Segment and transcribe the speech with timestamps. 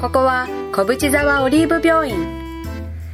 [0.00, 2.16] ここは小淵沢オリーブ病院。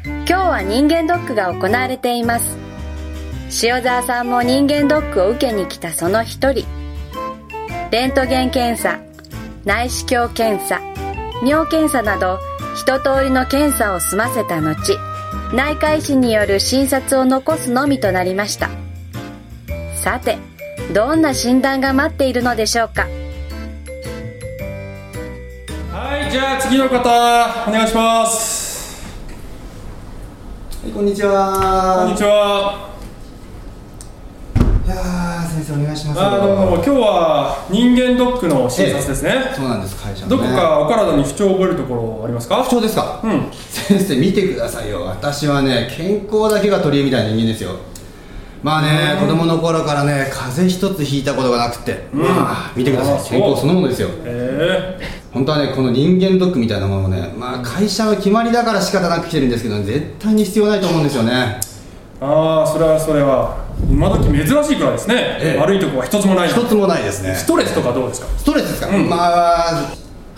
[0.05, 2.57] 今日は人間ドックが行われています。
[3.63, 6.67] 塩沢さんも人間ドックを受けに来たその一人。
[7.91, 9.01] レントゲン検査
[9.65, 10.81] 内視鏡検査
[11.45, 12.39] 尿検査など
[12.75, 14.99] 一通りの検査を済ませた後
[15.55, 18.71] 内科医師による診察を残すのみとなりました。
[19.95, 20.39] さて
[20.91, 23.07] どんな診断が待っているのでしょうか？
[25.91, 26.99] はいじゃあ次の方
[27.69, 29.03] お願いします
[30.83, 32.03] はい、こんにちは。
[32.03, 32.91] こんにちは
[34.85, 36.21] いやー、先生お願いします。
[36.21, 40.43] あどうもどうも今日は人間ドックの診察ですね、そうなんです、会社の、ね。
[40.43, 42.63] どこかお体に不調を覚えるところありますか？
[42.65, 43.21] 不調ですか？
[43.25, 45.03] うん先生見てくださいよ。
[45.03, 47.77] 私はね、健康だけが取り柄みたいな人間ですよ。
[48.63, 53.31] まあね、子供の頃からね、風邪一つひいたことがなくて、まあ見てください。
[53.31, 54.09] 健康そのものですよ。
[54.25, 54.99] え。
[55.33, 61.61] 本当はね、この人間ドックみたいなものもね、まあ会社の決まりだから仕方なく来てるんですけど、絶対に必要ないと思うんですよね。
[62.21, 63.63] ー、ああそれはそれは。
[63.91, 65.61] 今時珍しいくらいですね、ええ。
[65.61, 67.35] 悪いとこは一つもないな一つもないですね。
[67.35, 68.29] ストレスとかどうですか？
[68.39, 69.09] ストレスですか、うん。
[69.09, 69.93] まあ、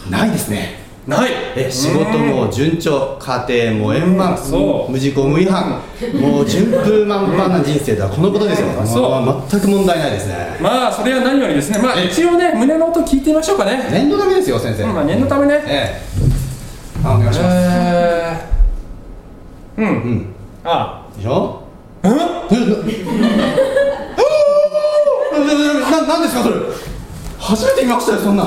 [0.09, 0.84] ないですね。
[1.07, 1.31] ない。
[1.57, 4.37] え仕事も順調家庭も円満、
[4.89, 5.81] 無事故無違反
[6.15, 9.11] もう順風満帆な人生とはこのことですよ、そう。
[9.21, 10.57] も全く問題ないですね。
[10.61, 11.79] まあそれは何よりですね。
[11.79, 13.87] まあえ一応ね胸の音聞いてみましょうかね。
[13.91, 15.63] 念のためですよ先生、まあ念のためね。
[15.67, 16.03] ええ。
[17.05, 20.27] あお願いします、えー、うん、うん。
[20.65, 21.03] あ。
[21.17, 21.61] でしょ？
[22.03, 22.17] うんな
[26.07, 26.55] なんですかそれ
[27.39, 28.47] 初めて見ましたよそんなん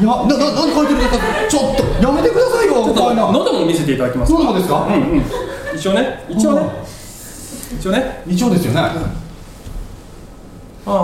[0.00, 1.16] いやなな何書いてるんですか
[1.48, 4.38] ちょっとやめてくださいよ喉も見せていただけますか。
[4.38, 5.22] そうなんですか、うんうん。
[5.76, 6.24] 一応ね。
[6.28, 6.62] 一応ね。
[7.78, 8.22] 一応ね。
[8.26, 8.80] 一応ですよね。
[8.80, 8.84] あ
[10.86, 10.94] ああ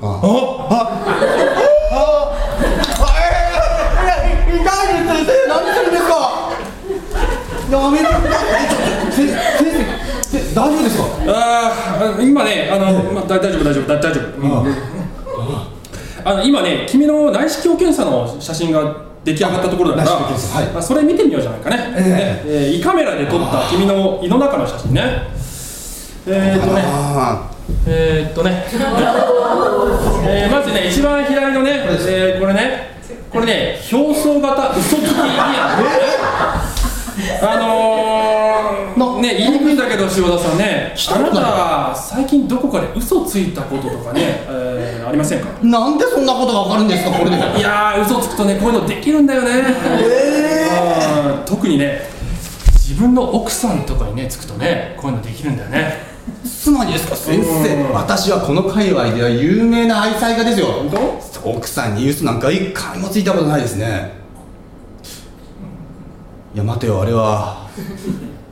[0.00, 0.06] あ。
[0.06, 0.78] ああ。
[4.48, 4.66] 痛いです
[5.06, 5.30] 先生。
[5.48, 6.12] 何するんですか？
[7.70, 8.40] やめてくださ
[9.12, 9.32] 先生
[10.22, 11.02] せ大丈夫ですか？
[11.28, 15.01] あー今ねあの、まあ、だ大丈夫大丈夫だ大丈夫、うん
[16.24, 22.42] あの今ね君の内視鏡検査の写真が出来上がったところだからはいまあ、それ見てみようじゃないかね,、ね。
[22.44, 25.28] えー胃カメラで撮った君の胃の中の写真ね。
[26.26, 26.82] えー、っとね。
[26.84, 27.50] あ
[27.86, 28.64] えー、っとね、
[30.26, 32.92] えー、まずね一番左のね、えー、これね。
[33.32, 35.78] これね表層型嘘つきイヤ
[37.40, 37.56] あ
[38.96, 40.94] のー、 ね言いにくいんだけど塩田さんね。
[41.14, 45.48] あなた最近どこかで嘘ついたこととかね、えー、ありませんか？
[45.62, 47.36] ーなんでそんなことがわかるんですかこれで。
[47.36, 49.50] いやー嘘つくとねこういうのできるんだよね。
[50.70, 51.44] あー。
[51.44, 52.02] 特にね
[52.74, 56.12] 自分の奥さんとかにねつくとねこういうのできるんだよね。
[56.44, 57.92] つまりですか先生うん。
[57.92, 60.68] 私はこの界隈では有名な愛妻家ですよ。
[61.44, 64.21] 奥さんにユースなんか一回もついたことないですね
[66.54, 67.66] いや待てよあれは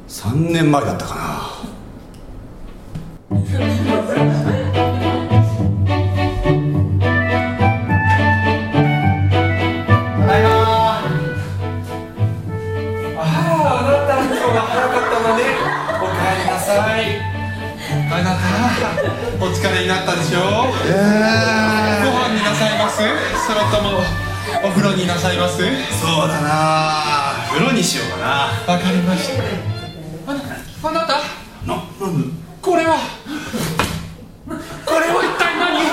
[0.09, 1.21] 3年前だったかな
[13.17, 15.45] ああ、あなた今日は早かったのね。
[16.01, 17.21] お帰りなさい。
[18.11, 20.43] あなた、お疲れになったでしょう。
[20.87, 20.91] え
[22.03, 22.97] ご飯になさいます？
[23.47, 24.01] それとも
[24.65, 25.59] お風呂になさいます？
[25.59, 27.20] そうだな
[27.51, 28.27] 風呂にしようかな。
[28.73, 29.43] わかりました。
[30.31, 30.41] あな
[30.85, 31.15] あなた、
[31.67, 32.29] ななんで？
[32.63, 32.97] これは。
[34.87, 35.91] これは一体何？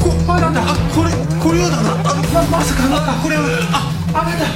[0.00, 0.62] こあなた？
[0.62, 1.76] あこれこれはだ？
[1.82, 3.42] なあままさかあこれは。
[3.70, 4.48] ああなた。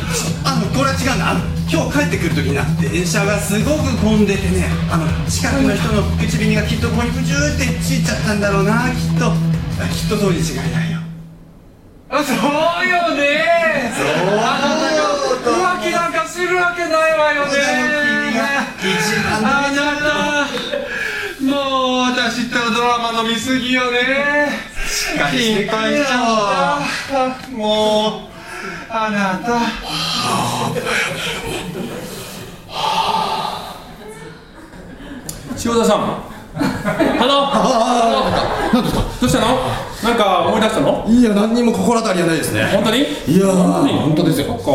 [0.51, 1.41] あのこれは違うなあの
[1.71, 4.71] 今日帰ってくる時にな電車がすごく混んでてね。
[4.91, 9.27] あの近くの人の口紅がきっとここにブチューってついちゃったんだろうなきっと。
[9.79, 10.88] あきっとそうに違いない
[12.25, 12.37] そう
[12.89, 13.93] よね。
[13.97, 15.01] そうあなたが
[15.79, 17.53] 浮気なんかするわけないわよね。
[18.81, 20.09] 一番あなた。
[21.45, 23.99] もう私ったらドラマの見過ぎよね。
[24.89, 27.51] 心配しちゃった。
[27.57, 28.29] もう
[28.91, 29.61] あなた。
[35.65, 35.99] 塩田さん。
[36.59, 37.51] あの。
[37.53, 39.88] あ何ですかどうしたの？
[40.05, 41.05] なんか思い出したの？
[41.09, 42.65] いや何にも心当たりはないですね。
[42.73, 42.99] 本当に？
[42.99, 43.53] いやー。
[43.53, 43.99] 本当に？
[43.99, 44.47] 本当ですよ。
[44.47, 44.71] そっか。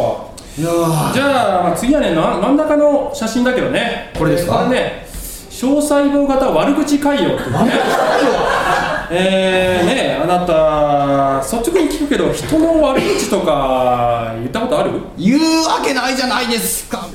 [0.58, 1.14] いやー。
[1.14, 4.12] じゃあまあ次はねな真ん中の写真だけどね。
[4.18, 4.66] これですか？
[4.66, 5.08] これね
[5.50, 7.58] 小細胞型悪口海洋ってね
[9.16, 14.92] えー、ねあなた率直に聞くけど人の悪口とか言ったことある？
[15.18, 17.08] 言うわけないじゃないですか。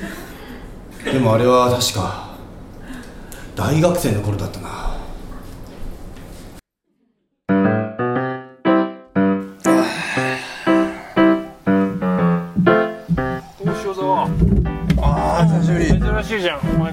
[1.05, 2.29] でもあれは確か
[3.57, 4.69] 大学生の頃だったな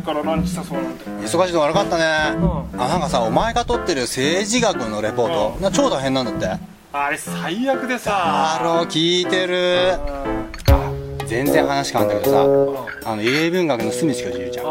[0.06, 6.64] からランチ誘うなんて忙しいの悪かったね、うあなんかさお前が取ってる政治学のレポート、な超大変なんだって。
[6.94, 10.00] あれ最悪であさろ聞いてる。
[11.28, 14.66] 全然話変わんだけどさあの英文学の隅しかいるじゃん。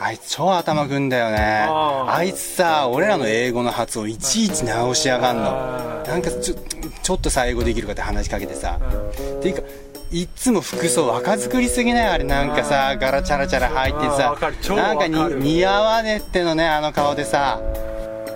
[0.00, 1.66] あいつ超頭くんだよね。
[1.68, 2.10] うん。
[2.10, 6.02] あいつさ俺らの英語の発音いちいち直しやがんの。
[6.06, 6.54] なんかちょ
[7.02, 8.78] ちょっとさ英語できるかって話しかけてさ。
[9.38, 9.62] っていうか
[10.12, 12.06] いっつも服装若作りすぎない？
[12.08, 14.36] あれなんかさ柄チャラチャラ入ってさ。
[14.74, 17.60] なんか似合わねってのねあの顔でさ。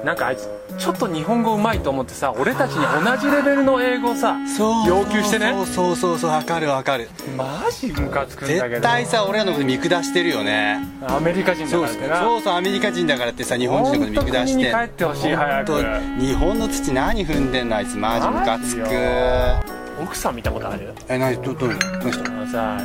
[0.05, 4.87] なんかあいつちょっと日本語うまいと思ってさ俺たちに同じレベルの英語をさそう。
[4.87, 5.53] 要求してね。
[5.53, 7.09] そうそうそうそうわかるわかる。
[7.37, 8.69] マジムカつくんだけど。
[8.69, 10.79] 絶対さ俺らのこと見下してるよね。
[11.09, 12.21] アメリカ人だからってな。
[12.21, 14.71] そうそうアメリカ人だからってさ日本人のこと見下して。
[14.71, 15.73] 帰ってほしい早く。
[16.21, 17.97] 日本の土何踏んでんのあいつ。
[17.97, 20.93] マジムカつく奥さん見たことある？
[21.09, 22.79] え何どどういうどの人あのさ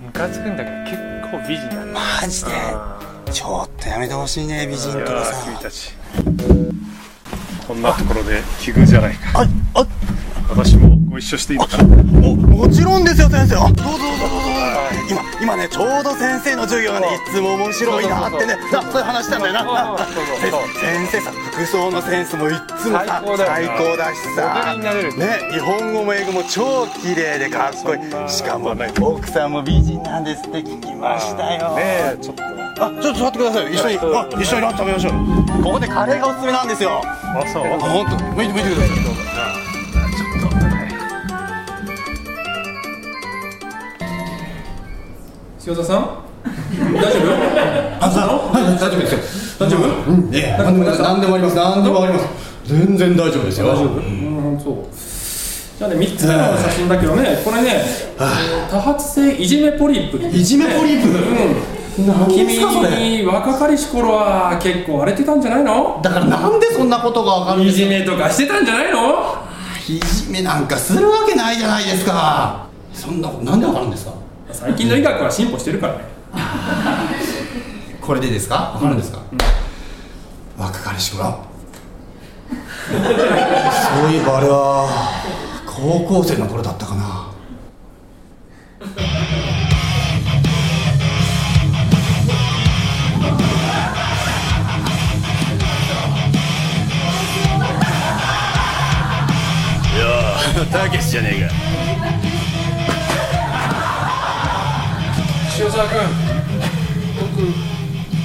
[0.00, 0.96] ムカつくんだけど結
[1.30, 2.50] 構美人なんだマジで？
[2.54, 2.98] あ
[3.32, 5.94] ちょっとやめてほしいね美人ーとかいやー君さたち。
[7.66, 9.40] こんなところで奇遇じゃないか。
[9.40, 9.86] ああ。
[10.50, 10.81] 私も
[11.12, 11.84] ご一緒していいのかな？
[11.84, 13.56] ももちろんですよ先生。
[13.56, 14.48] あどうぞどうぞどうぞ。
[15.10, 18.56] 今今ねちょうど先生の授業がねいつも面白いなってね。
[18.72, 19.98] なそういう話したんだよな。
[20.80, 24.74] 先生さ服装のセンスもいっつもさ最高だよ最高だしさ。
[25.18, 28.28] ね日本語も英語も超綺麗でかっこいい。
[28.30, 31.76] しかも奥さんも美人なんですって聞きましたよ。
[31.76, 32.42] ねえちょっと。
[32.80, 33.98] あちょっと座ってください一緒に。
[33.98, 35.12] あ一緒にランチ食べましょう。
[35.62, 37.02] ここでカレーがおすすめなんですよ。
[37.04, 37.66] あそう。
[37.66, 39.11] あ本当向いて向いてください
[45.66, 46.22] 塩田さん？
[46.94, 48.04] 大丈夫？
[48.04, 49.20] あさはい大丈夫ですよ。
[49.60, 50.34] 大丈夫うん。
[50.34, 51.54] ええ何でもあります。
[51.56, 52.26] 何でもあります。
[52.66, 53.68] 全然大丈夫ですよ。
[53.68, 54.74] 大丈夫うんそう。
[55.78, 57.84] じゃあね3つ目の写真だけどねこれね
[58.70, 60.18] 多発性いじめポリープ。
[60.36, 61.08] いじめポリープ？
[61.08, 62.28] うん。
[62.28, 66.00] 君若かりし頃は結構荒れてたんじゃないの？
[66.02, 69.36] だからなんでそんなことがわかるんですいじめとかしてたんじゃないの？
[69.88, 72.66] いじめなんかするわけないじゃないですか。
[72.94, 74.21] そんなことなんでわかるんですか？
[74.52, 76.00] 最近の医学は進歩してるからね。
[78.00, 78.54] これでですか？
[78.74, 79.18] わかるんですか、
[80.58, 81.44] 若かりし頃。
[82.92, 82.94] そ
[84.08, 84.88] ういえばあれは
[85.66, 87.26] 高校生の頃だったかな。
[100.70, 101.81] たけしじゃねえか
[105.62, 105.94] 塩沢君。
[107.20, 107.38] 僕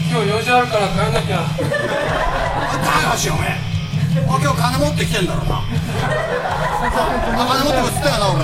[0.10, 1.46] 今日用事あるから帰んなきゃ。
[1.46, 3.50] 高橋おめえ。
[4.28, 5.62] あ今日金持ってきてんだろなあ
[7.48, 8.42] 金持ってくっつったよな俺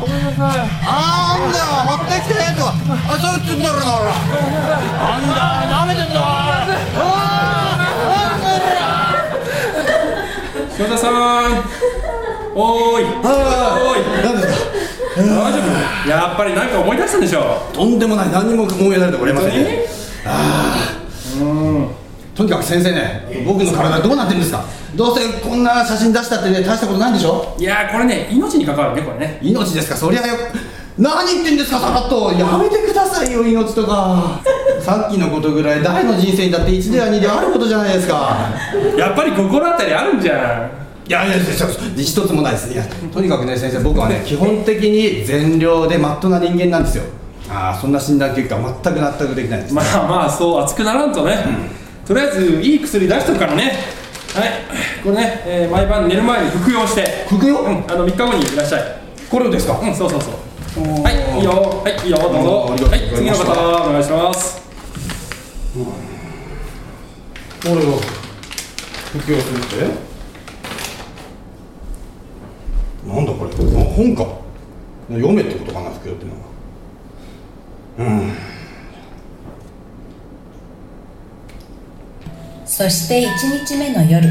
[0.00, 0.64] ごめんなさい。
[0.86, 2.72] あーんだよ持ってきてとあ
[3.20, 4.08] そう言ってんだろな俺
[4.96, 6.16] なんだ舐めてんだ
[10.78, 11.12] 塩田さん。
[12.54, 13.04] おーい。
[13.04, 14.24] おーい。
[14.24, 14.79] 何ですか？
[15.28, 16.08] 大丈夫？
[16.08, 18.30] やっぱり何か思い出したんでしょとんでもない。
[18.30, 19.64] 何にも思い出されておりません本当に？
[19.68, 19.84] ね
[22.34, 24.64] とにかく先生ね僕の体どうなってるんですか？
[24.94, 27.54] どうせこんな写真出したってね大したことないんでしょ？
[27.58, 29.38] いやーこれね命に関わるねこれね。
[29.42, 29.96] 命ですか？
[29.96, 30.34] そりゃよ。
[30.98, 31.78] 何言ってんですか？
[31.80, 32.32] さらっと。
[32.32, 34.40] やめてくださいよ命とか。
[34.80, 38.48] さっきのことぐらい誰の人生にだって1では2であることじゃないですか。
[38.96, 40.70] やっぱり心当たりあるんじゃん
[41.10, 41.36] いやいや
[41.96, 42.72] 一つもないです。
[42.72, 47.02] いやとにかくね先生僕はね基本的に善良でまっとうな人間なんですよ。
[47.48, 49.74] ああそんな診断結果は全く納得できないです。
[49.74, 51.36] まあまあそう熱くならんとね、
[52.06, 53.72] とりあえずいい薬出しとくからね。
[54.34, 54.52] はい。
[55.02, 57.26] これね、えー毎晩寝る前に服用して。
[57.28, 57.58] 服用？
[57.58, 57.84] うん。
[57.90, 58.82] あの3日後にいらっしゃい。
[59.28, 59.80] これをですか？
[59.80, 60.32] うんそうそうそう。
[61.02, 61.50] はいいいよ。
[61.50, 62.18] はいいいよ。
[62.18, 62.86] どうぞ。
[62.88, 64.62] はいい次の方お願いします。
[65.74, 65.80] こ
[67.64, 67.98] れを
[69.18, 69.60] 服用するっ
[70.06, 70.09] て？
[73.06, 74.26] なんだこれあ本か。
[75.08, 76.38] 読めってことかな服用ってのは。
[77.98, 78.32] うん。
[82.64, 84.26] そして1日目の夜。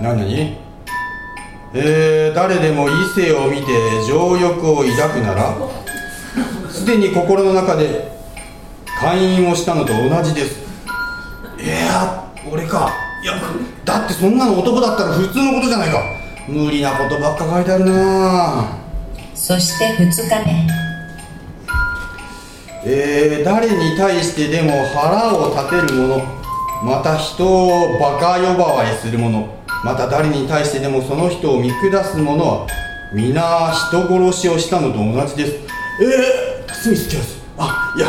[0.00, 0.56] 何何？
[1.76, 3.66] えー、誰でも異性を見て
[4.08, 5.56] 情欲を抱くなら
[6.70, 8.12] すでに心の中で
[9.00, 10.60] 会員をしたのと同じです。
[11.60, 12.92] いや俺か。
[13.22, 13.34] いや
[13.84, 15.98] だってそんなの男だったら普通のことじゃないか
[16.46, 18.78] 無理なことばっか書いてあるな。
[19.34, 20.66] そして2日目。
[22.86, 26.22] えー誰に対してでも腹を立てる者
[26.82, 29.48] また人をバカ呼ばわりする者
[29.82, 32.66] また誰に対してでもその人を見下す者は
[33.14, 35.52] 皆人殺しをしたのと同じです。
[36.02, 37.42] えー、罪好きです。
[37.56, 38.08] あいや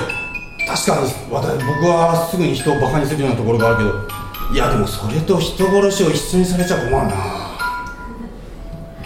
[0.68, 4.25] 確かに私僕はすぐに人をバカにするようなところがあるけど。
[4.54, 7.44] いやでもそれと人殺しを一緒にされちゃ困るな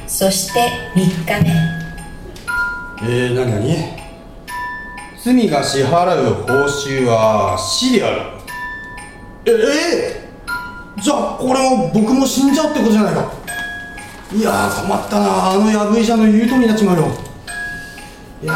[0.10, 0.60] そして
[0.96, 1.50] 3日目。
[3.04, 4.00] えー、何何？
[5.24, 8.22] 罪が支払う報酬は死である。
[9.46, 9.52] え
[10.98, 11.02] え？
[11.02, 13.32] じゃあこれも僕も死んじゃうってことじゃないか。
[14.36, 15.52] いや困ったな。
[15.52, 17.08] あのヤブ医者の言う通りになっちまうよ。
[18.42, 18.54] いや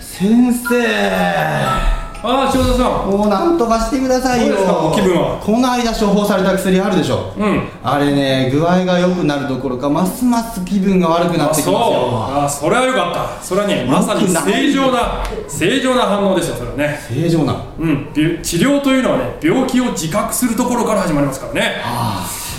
[0.00, 1.95] 先生。
[2.26, 3.10] ああ塩田さん。
[3.10, 4.56] もうなんとかしてくださいよ。
[4.94, 5.40] 気分は？
[5.40, 7.32] この間処方された薬あるでしょ？
[7.38, 7.68] うん。
[7.82, 12.44] あれね具合が良くなるどころかますます気分が悪くなってきあそうますよ。
[12.44, 13.42] あそれはよかった。
[13.42, 16.98] それはねまさに正常な正常な反応ですよそれはね。
[17.08, 17.64] 正常な。
[17.78, 18.12] うん。
[18.12, 21.76] び治療というのはね病気を自覚するところから始まりますからね。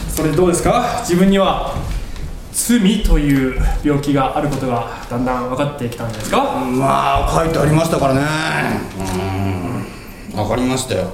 [0.10, 1.00] それどうですか？
[1.02, 1.76] 自分には
[2.52, 6.42] 罪という病気があることがだんだん分かってきたんじゃないですか？
[6.42, 8.22] まあ書いてありましたからね。
[9.00, 9.04] う
[9.54, 9.57] ん
[10.38, 11.08] わかりましたよ。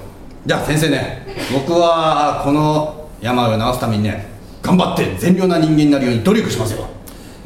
[0.45, 4.27] じゃあ先生ね僕はこの病を治すためにね
[4.61, 6.87] 頑張って善良な人間になるように努力しますよ。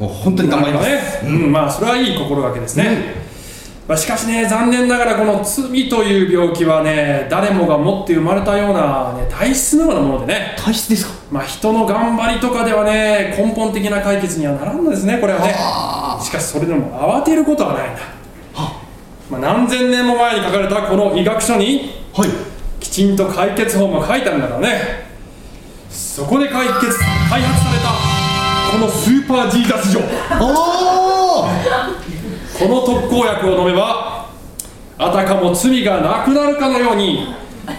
[0.00, 1.30] もう本当に頑張ります、ね。
[1.30, 3.14] うんまあそれはいい心がけですね、
[3.86, 10.56] まあ、しかしね残念ながらこの罪という病気はね誰もが持って生まれたような、ね、体質のようなものでね。
[10.58, 11.12] 体質ですか？
[11.30, 15.54] まあ、人の頑張りとかではね根本的な解決にはならんのですねこれはね。
[16.24, 18.00] しかしそれでも慌てることはないんだ、
[19.30, 22.28] まあ、何千年も前に書かれたこの医学書にはい。
[22.80, 25.08] きちんと解決法も書いてあるんだからね。
[25.90, 26.98] そこで解決
[27.30, 27.88] 開発された
[28.72, 30.06] このスーパージーザス錠こ
[32.68, 34.28] の特効薬を飲めば
[34.98, 37.28] あたかも罪がなくなるかのように、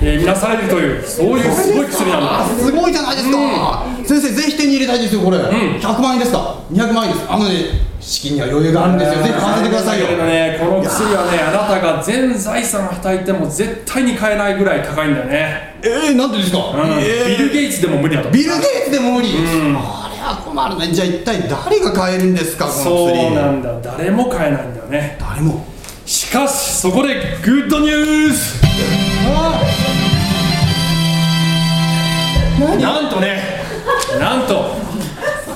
[0.01, 2.45] えー、見なされるというそういうすごい薬なんだ。
[2.45, 6.55] すごいじゃないですか、先生ぜひ手に入れたいですよこれ、100万円ですか。
[6.71, 7.25] 200万円です。
[7.29, 9.23] あのね資金には余裕があるんですよ。
[9.23, 10.07] ぜひ買わせてくださいよ。
[10.07, 16.91] ねこの薬はねあなたが全財産はたいても絶対に買えないぐらい高いんだよね、えー、なんでですか、うん。
[16.99, 17.37] えー。
[17.37, 20.93] ビル・ゲイツでも無理だとビル・ゲイツでも無理、あれは困るね。
[20.93, 22.65] じゃあ一体誰が買えるんですか？
[22.65, 23.79] このそう薬なんだ。
[23.81, 25.17] 誰も買えないんだよね。
[25.19, 25.65] 誰も。
[26.05, 28.59] しかしそこでグッドニュース。
[32.59, 33.41] なんとね
[34.19, 34.73] なんと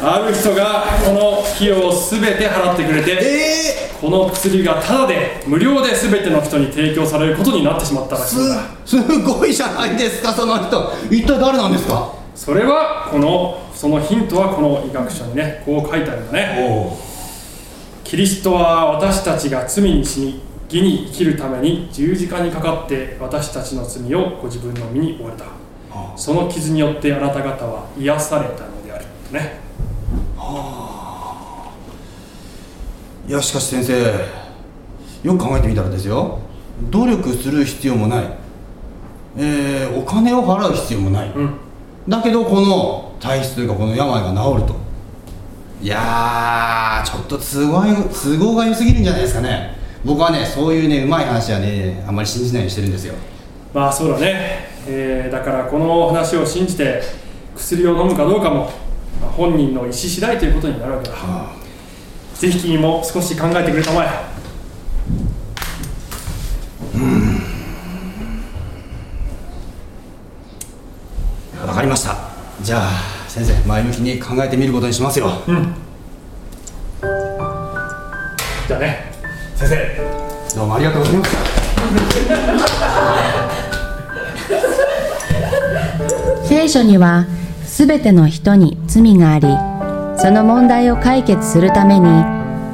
[0.06, 8.56] ある人がこの費用を全て払ってくれてえこの薬がタダで無料で全ての人に提供されることになってしまったらしいんだ。
[8.56, 10.92] ー、すすごいじゃないですかその人。
[11.10, 12.14] 一体誰なんですか？
[12.36, 16.68] それはこのそのヒントはこの医学書にねこう書いてあるんだね。
[16.70, 16.98] お
[18.04, 25.46] キリストは私たちが罪に死に義に生きるために十字架にかかって私たちの罪をご自分の身に負われた。
[26.18, 29.06] その傷によってあなた方は癒されたのである。
[29.30, 29.63] とね
[33.28, 33.94] いやしかし先生
[35.24, 36.40] よく考えてみたらですよ。
[36.90, 38.26] 努力する必要もない、
[39.38, 41.54] えー、お金を払う必要もない、うん。
[42.08, 44.76] だけどこの体質というかこの病が治ると。
[45.82, 49.78] いやーちょっと都合が都合が良すぎるんじゃないですかね。
[50.06, 53.16] 僕はねそういうねうまい話はねあんまり信じないようにしてるんですよ。
[53.74, 57.02] まあそうだね、えーだからこの話を信じて
[57.56, 58.70] 薬を飲むかどうかも、まあ
[59.32, 61.16] 本人の意思次第ということになるわけだ、
[62.36, 64.08] ぜひ君も少し考えてくれたまえ。
[71.66, 72.16] わかりました。
[72.62, 72.90] じゃあ
[73.28, 75.32] 先生前向きに考えてみることにしますよ、
[78.68, 79.12] じゃあね。
[79.56, 80.56] 先生。
[80.56, 81.38] どうもありがとうございました
[86.48, 87.26] 聖書には
[87.74, 89.48] すべての人に罪があり
[90.22, 92.08] その問題を解決するために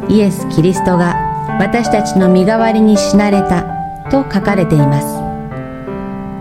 [0.10, 1.16] イエス・キリストが
[1.58, 3.64] 私たちの身代わりに死なれた
[4.12, 5.08] と書かれています。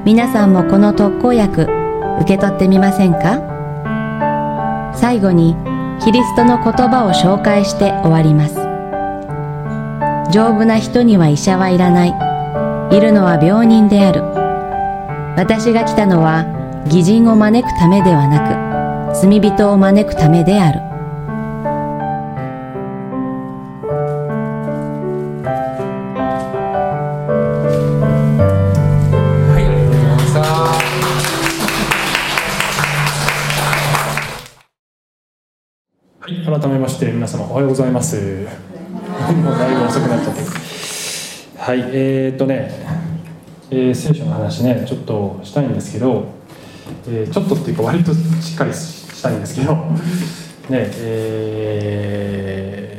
[0.04, 1.68] 皆さんもこの特効薬
[2.20, 3.38] 受け取ってみませんか？
[4.92, 5.54] 最後に
[6.00, 8.56] キリストの言葉を紹介して終わります。
[10.32, 12.08] 丈夫な人には医者はいらない。
[12.96, 14.24] いるのは病人である。
[15.36, 16.57] 私が来たのは
[16.88, 20.80] 義人を招くためではなく罪人を招くためである、
[36.46, 38.16] 改めまして皆様おはようございます。
[38.16, 40.40] もうだいぶ遅くなっちゃって
[41.58, 42.70] はいえー、っとね、
[43.70, 46.37] えー聖書の話ねちょっとしたいんですけど、
[47.10, 48.18] えーちょっとっていうか割とし
[48.54, 49.74] っかりしたいんですけど
[50.70, 52.94] ねえ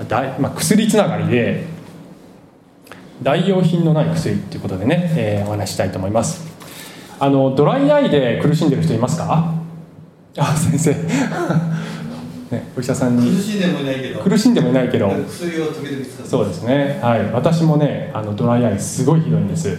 [0.00, 1.64] ーだいまあ、薬つながりで
[3.22, 6.46] 代用品のない薬っていうことでね、えーお話ししたいと思います。
[7.20, 9.54] あのドライアイで苦しんでる人いますか？
[10.38, 10.92] あ先生。
[12.54, 13.28] ねお医者さんに。
[13.36, 14.20] 苦しんでもいないけど。
[14.20, 15.08] 苦しんでもいないけど。
[15.08, 17.00] 薬を時々使ってそうですね。
[17.02, 17.24] はい。
[17.32, 19.76] 私もねあのドライアイすごいひどいんです、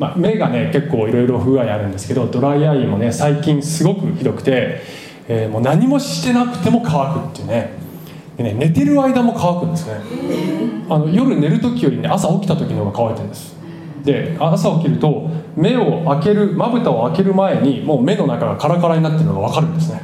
[0.00, 4.80] まあ、目がね結構いろいろ不具合あるんですけどドライアイもね最近すごくひどくて、
[5.28, 7.78] えーもう何もしてなくても乾くっていうね。
[8.38, 10.00] でね寝てる間も乾くんですね。
[10.88, 13.54] あの夜寝る時よりね朝起きた時の方が乾いてるんです。
[14.02, 20.00] で朝起きると目を開けるまぶたを開ける前にもう目の中がカラカラになってるのが分かるんですね。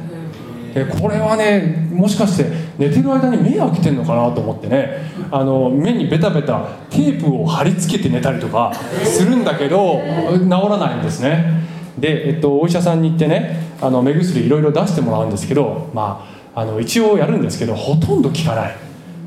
[0.75, 2.45] でこれはねもしかして
[2.77, 5.11] 寝てる間に目開けてるのかなと思ってね。
[5.31, 8.71] あの目にベタベタテープを貼り付けて寝たりとか
[9.03, 9.99] するんだけど
[10.39, 11.63] 治らないんですね。
[11.97, 18.75] で、えっと、お医者さんに行ってねあの目薬いろいろ出してもらうんですけど、まあ、あの一応やるんですけどほとんど効かない。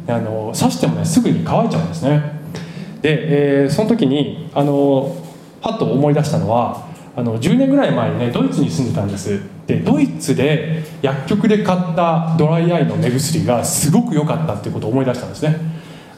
[0.09, 2.41] あの刺してもねすぐに乾いちゃうんですね。
[3.03, 5.17] で、えーその時にあの
[5.61, 9.41] パッと思い出したのはあの10年ぐらい前にねドイツに住んでたんです。
[9.71, 15.57] でドイツで薬局で買ったドライアイの目薬がすごく良かったっていうことを思い出したんですね。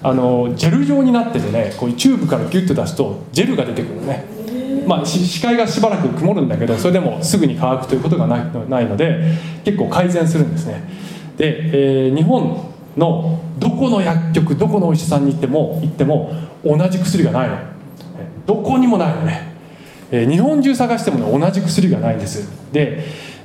[0.02, 4.25] あのジェル状になっててねこういうチューブからギュッと出すとジェルが出てくるのね。
[4.87, 8.40] まあ、視界がしばらく曇るんだけどそれでもすぐに乾くということがな
[8.80, 10.82] いので結構改善するんですね。
[11.37, 16.32] で、えー日本のどこの薬局どこのお医者さんに行っても行っても
[16.64, 17.59] 同じ薬がないの。
[18.44, 19.54] どこにもないのね、
[20.11, 22.50] え日本中探してもね同じ薬がないんです。
[22.73, 23.04] で、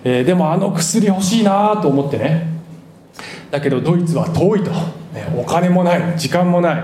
[0.09, 2.47] えーでもあの薬欲しいなと思ってね。
[3.51, 6.17] だけどドイツは遠いと、ねお金もない。
[6.17, 6.83] 時間もない、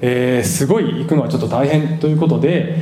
[0.00, 2.78] えーすごい行くのはちょっと大変ということで、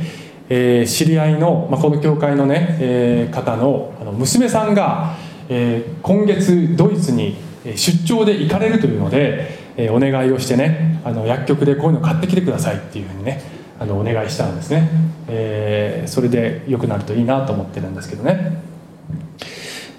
[0.49, 5.17] えー知り合いの、まあ、この教会のね、え方のあの娘さんが、
[5.49, 7.37] え今月ドイツに
[7.75, 13.39] 出張で行かれるというので、えお願いをしてねあの薬局でこういうの買ってきてくださいっていうふうにね
[13.79, 14.89] あのお願いしたんですね、
[15.27, 18.57] えそれで良くなるといいなと思ってるんですけどね、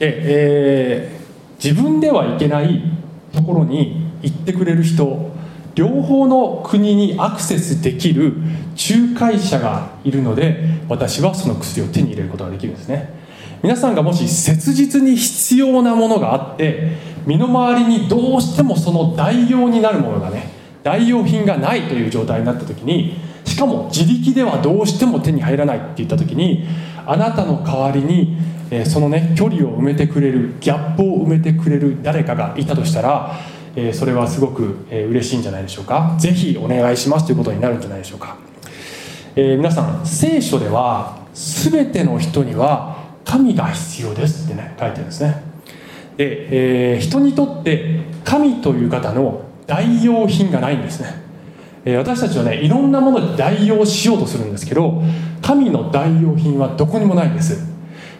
[0.01, 1.17] えー
[1.63, 2.83] 自分では行けない
[3.33, 5.35] ところに行ってくれる人
[5.75, 8.35] 両方の国にアクセスできる
[8.91, 13.15] 仲介者がいるので私はその薬を手に入れることができるんですね。
[13.63, 16.93] 皆さんがもし切実に必要なものがあって
[17.27, 20.51] 身の回りにどうしてもその代用になるものがね
[20.83, 26.67] 代用品がないという状態になった時にしかも自力ではどうしても手に入らないって言った時に
[27.07, 28.37] あなたの代わりに、
[28.70, 33.38] えそのね距離を埋めてくれるギャップを埋めてくれる誰かがいたとしたら、
[33.76, 36.16] えそれはすごく、えー嬉しいんじゃないでしょうか。
[36.18, 38.37] ぜひお願いしますということになるんじゃないでしょうか、
[39.37, 45.42] え皆さん聖書では全ての人には神が必要ですってね書いてるんですね。
[46.16, 51.24] で、えー人にとって神という方の代用品がないんですね。
[51.85, 55.02] え私たちはねいろんなもので代用しようとするんですけど
[55.40, 57.76] 神の代用品はどこにもないんです。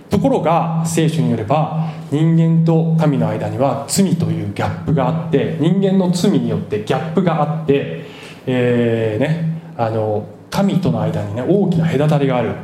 [0.09, 8.05] ところが聖書によれば人間と神の間には罪というギャップがあって人間の罪によってギャップがあって、
[8.47, 12.55] えーね、あの神との間にね大きな隔たりがある、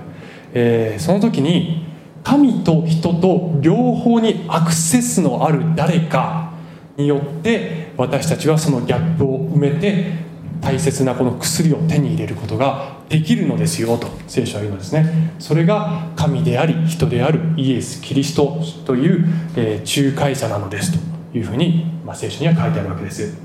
[0.55, 1.91] えーその時に
[2.23, 6.53] 神と人と両方にアクセスのある誰か
[6.97, 10.13] によって私たちはそのギャップを埋めて
[10.61, 15.35] 大切なこの薬を手に入れることができるのですよと聖書は言うのですね。
[15.39, 23.37] それが神であり人であるイエス・キリストという、え仲介者なのですというふうに、ま、聖書には書いてあるわけです。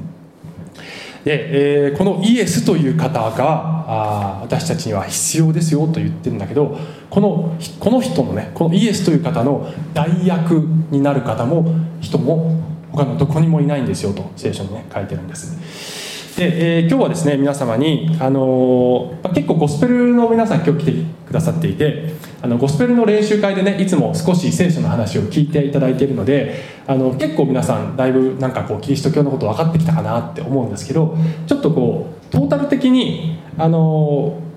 [1.26, 6.78] で、えーこのイエスという方があ私たちには必要ですよと言ってるんだけど
[7.10, 12.62] このこの人のねこのイエスという方の代役になる方も人も
[12.94, 15.97] 他のどこにもいないんですよと聖書にね書いてるんです。
[16.38, 20.94] で、えー今日はですね皆様に、あのー結構ゴスペルの皆さん今日来て
[21.28, 34.48] くださっていてあのゴスペルの練習会でねいつも少し聖書の話を聞いていただいているのであの結構皆さんだいぶなんかこうキリスト教のこと分かってきたかなって思うんですけどちょっとこうトータル的に、あのー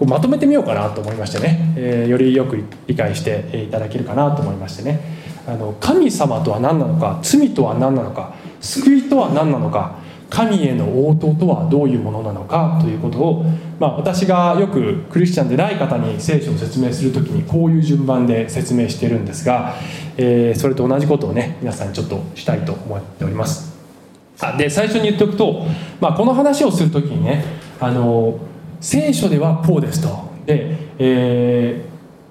[0.00, 4.98] こうまとめてみようかなと思いましてね、えよりよく理解していただけるかなと思いましてね。
[5.46, 9.98] あの神様とは何なのか罪とは何なのか救いとは何なのか
[10.30, 13.44] 神への応答とはどういうものなのかということを、
[13.78, 19.74] まあ、私がよくクリスチャンでない方に聖書を説明する時にこういう順番で説明してるんですが、
[20.16, 23.70] えーそれと同じことをね皆さんにちょっとしたいと思っております。
[24.40, 25.66] あで最初に言っておくと、
[26.00, 27.44] まあ、この話をする時にね
[27.78, 28.38] あの
[28.80, 30.08] 聖書ではこうですと
[30.46, 31.90] で、えー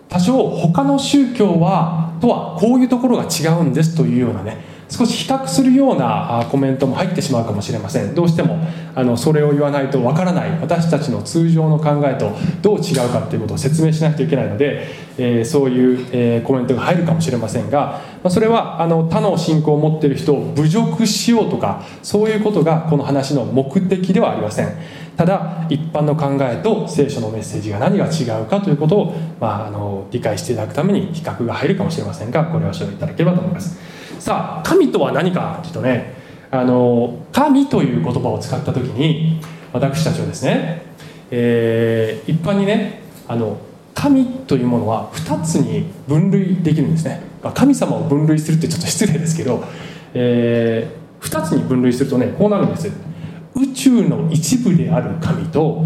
[0.09, 4.57] 多少他の宗教はとはこういうところが違うんですというようなね
[4.89, 8.15] 少し比較するようなコメントも入ってしまうかもしれません。
[8.15, 8.59] どうしても
[8.95, 24.69] あのそれを言わないとわからない私たちの通常の考えとどう違うかということを説明しないといけないので、えーそういう、えーコメントが入るかもしれませんが、まあ、それはあの他の信仰を持っている人を侮辱しようとかそういうことがこの話の目的ではありません。
[25.15, 33.98] ただ一般の考えと聖書のメッセージが何が違うかということを、まあ、あの理解していただくために比較が入るかもしれませんがご了承いただければと思います。
[34.19, 36.13] さあ神とは何かというとね
[36.51, 39.39] あの神という言葉を使った時に
[39.71, 40.81] 私たちはですね、
[41.31, 43.57] えー一般にねあの
[43.93, 49.63] 神というものは2つに分類できるんですね、まあ神様を分類するってちょっと失礼ですけど、
[50.13, 52.89] え2つに分類するとねこうなるんです。
[53.55, 55.83] 宇宙の一部である神と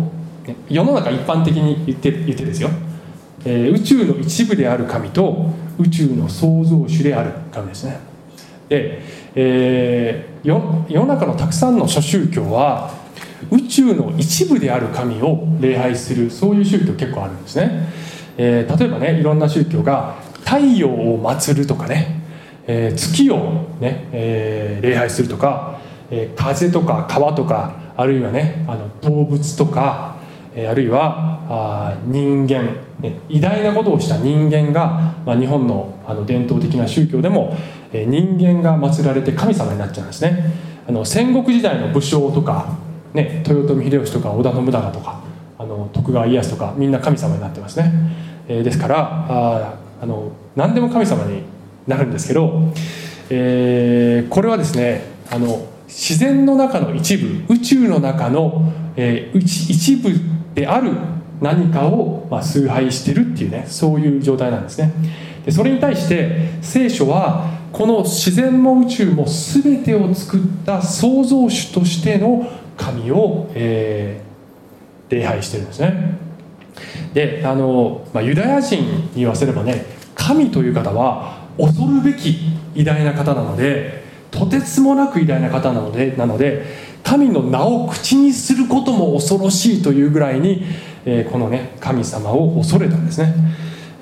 [0.69, 2.69] 世の中一般的に言って言ってですよ、
[3.45, 5.47] えー宇宙の一部である神と
[5.79, 8.12] 宇宙の創造主である神ですね。
[8.69, 9.01] で、
[9.35, 12.91] えー世世の中のたくさんの諸宗教は
[13.49, 17.87] 宇宙の一部である神を礼拝するそういう宗教結構あるんですね、
[18.37, 22.21] えー例えばねいろんな宗教が太陽を祀るとかね、
[22.67, 23.37] えー月を
[23.79, 25.79] ね、えー礼拝するとか、
[26.11, 30.17] えー風とか川とかあるいはねあの動物とか、
[30.55, 32.63] えーあるいはあ人間、
[32.99, 37.55] ね、偉大なことをした人間が、まあ、日本のあの伝統的な宗教でも、
[37.93, 40.73] 人間が祀られて神様になっちゃうんですね。
[40.87, 42.77] あの戦国時代の武将とか、
[43.13, 45.21] ね、豊臣秀吉とか織田信長とか
[45.57, 47.91] あの徳川家康とかみんな神様になってますね、
[48.47, 51.43] えーですからああの何でも神様に
[51.87, 52.73] なるんですけど、
[53.29, 60.09] えーこれはですねあの自然の中の一部宇宙の中の、えー一一部
[60.53, 60.91] である
[61.41, 64.91] 何かを、まあ、崇拝してるっていうねそういう状態なんですね。
[65.45, 74.33] でそれに対して聖書はこの自然も宇宙も全てを作った創造主としての神を、えー
[75.09, 76.17] 礼拝してるんですね。
[77.13, 82.37] であの、まあ、ユダヤ人に言わせればね神という方は恐るべき
[82.73, 86.65] 偉大な方なのでとてつもなく偉大な方なのでなので
[87.03, 90.63] 神の名を口にすることも恐ろしいというぐらいに、
[91.05, 93.35] えーこのね神様を恐れたんですね、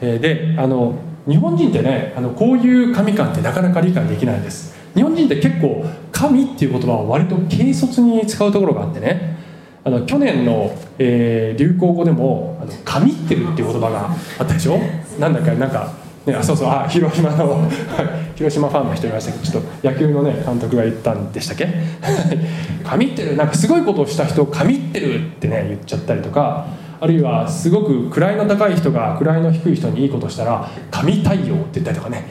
[0.02, 0.96] えーであの
[1.28, 4.76] 日本人ってねあのこういう神観ってなかなか理解できないです。
[4.96, 9.40] 日本人って結構神っていう言葉を割と軽率に使うところがあってね。
[9.84, 14.78] あの去年の、えー流行語でも「あの神ってる」っていう言葉があったでしょ？
[15.20, 15.92] なんだかなんか、
[16.26, 17.68] ね、あそうそうあ広島の
[18.36, 21.68] 広島ファンの人いましたけどちょっと野球のね監督が言ったんでしたっけ？
[22.86, 26.68] 神ってるなんかすごいことをした人神ってるってね言っちゃったりとか。
[27.02, 32.26] あるいはすごく位の高い人が位の低い人にいいことしたら神対応って言ったりとかね。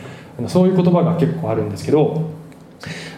[0.46, 2.30] そういう言葉が結構あるんですけど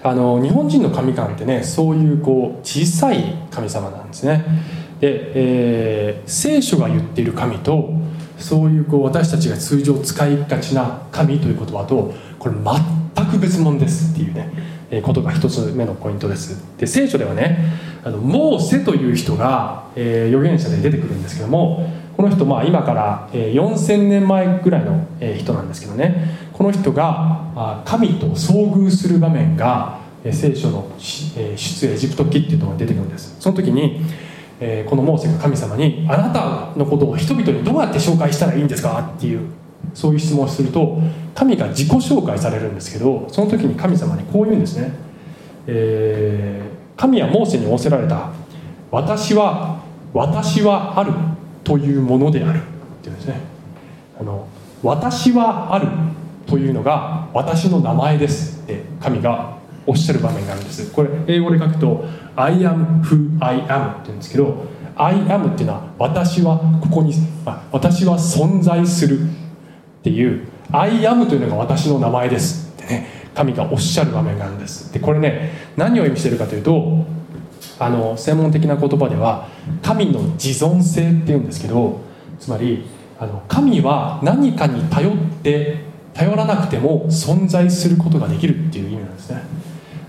[0.03, 4.45] あの日本人の神観ってねそういうこう小さい神様なんですね。
[4.99, 7.91] で、えー聖書が言っている神と
[8.39, 14.51] そういうこう私たちが通常使いがちな神という言葉とこれ全く別物ですっていうね、
[15.01, 17.59] ことが一つ目のポイントですで聖書ではね
[18.05, 34.01] あのモーセという人が、えー預言者で出てくるんですけどもこの人まあ今からえ4000年前ぐらいのえ人なんですけどねこの人があ神と遭遇する場面がえ聖書のしえ出エジプト記っていうのが出てくるんですその時に
[34.61, 39.41] えこのモーセが神様に「あなたのことを人々にどうやって紹介したらいいんですか?」っていう
[39.95, 41.01] そういう質問をすると
[41.35, 44.93] 神が自己紹介されるんですけどその時に神様にこう言うんですね、
[45.67, 48.31] えー神はモーセに仰せられた
[48.93, 49.81] 「私は
[50.15, 51.13] 私はある
[51.65, 52.63] というものである」っ
[53.03, 53.41] ていうんですね。
[54.21, 54.47] あの
[54.85, 55.89] 私はある
[56.47, 58.61] というのが私の名前です。
[58.61, 59.55] って神が
[59.87, 60.93] おっしゃる場面があるんです。
[60.93, 62.05] これ英語で書くと
[62.37, 64.65] I am who I am って言うんですけど
[64.95, 67.15] I am っていうのは私はここに
[67.47, 69.21] あ私は存在する
[70.03, 72.73] っていう I am というのが私の名前です。
[72.73, 74.93] ってね神がおっしゃる場面があるんです。
[74.93, 77.05] でこれね何を意味してるかというと
[77.79, 79.49] あの専門的な言葉では
[79.81, 82.01] 神の自存性っていうんですけど
[82.41, 82.85] つまり
[83.21, 85.85] あの神は何かに頼って
[86.15, 89.43] 頼らなくても存在することができるっていう意味なんですね。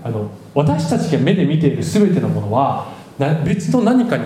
[0.02, 2.88] あの私たちが目で見ている全てのものは
[3.44, 4.24] 別の何かに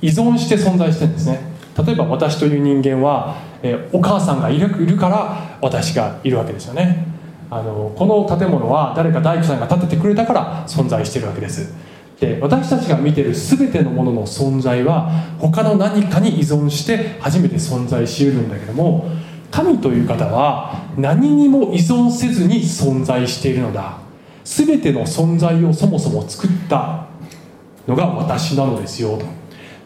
[0.00, 1.40] 依存して存在してるんですね。
[1.84, 7.06] 例えば私という人間は、えお母さんがいるから私がいるわけですよね。
[7.50, 11.74] あのこの建物は誰か大工さんが建ててくれたから存在してるわけです。
[12.20, 19.10] で私たちが見てる全てのものの存在は他の何かに依存して初めて存在しうるんだけども
[19.50, 23.98] 神という方は何にも依存せずに存在しているのだ。
[24.44, 27.06] 全ての存在をそもそも作った
[27.86, 29.39] のが私なのですよと。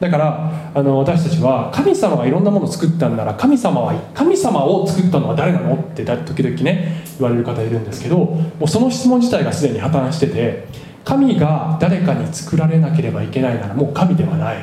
[0.04, 10.66] だからあの私たちは神様がいろんなものを作ったんなら神様は神様を作ったのは誰なのって時々ね言われる方いるんですけどもうその質問自体がすでに破綻してて
[11.06, 14.56] 神が誰かに作られなければいけないならもう神ではない。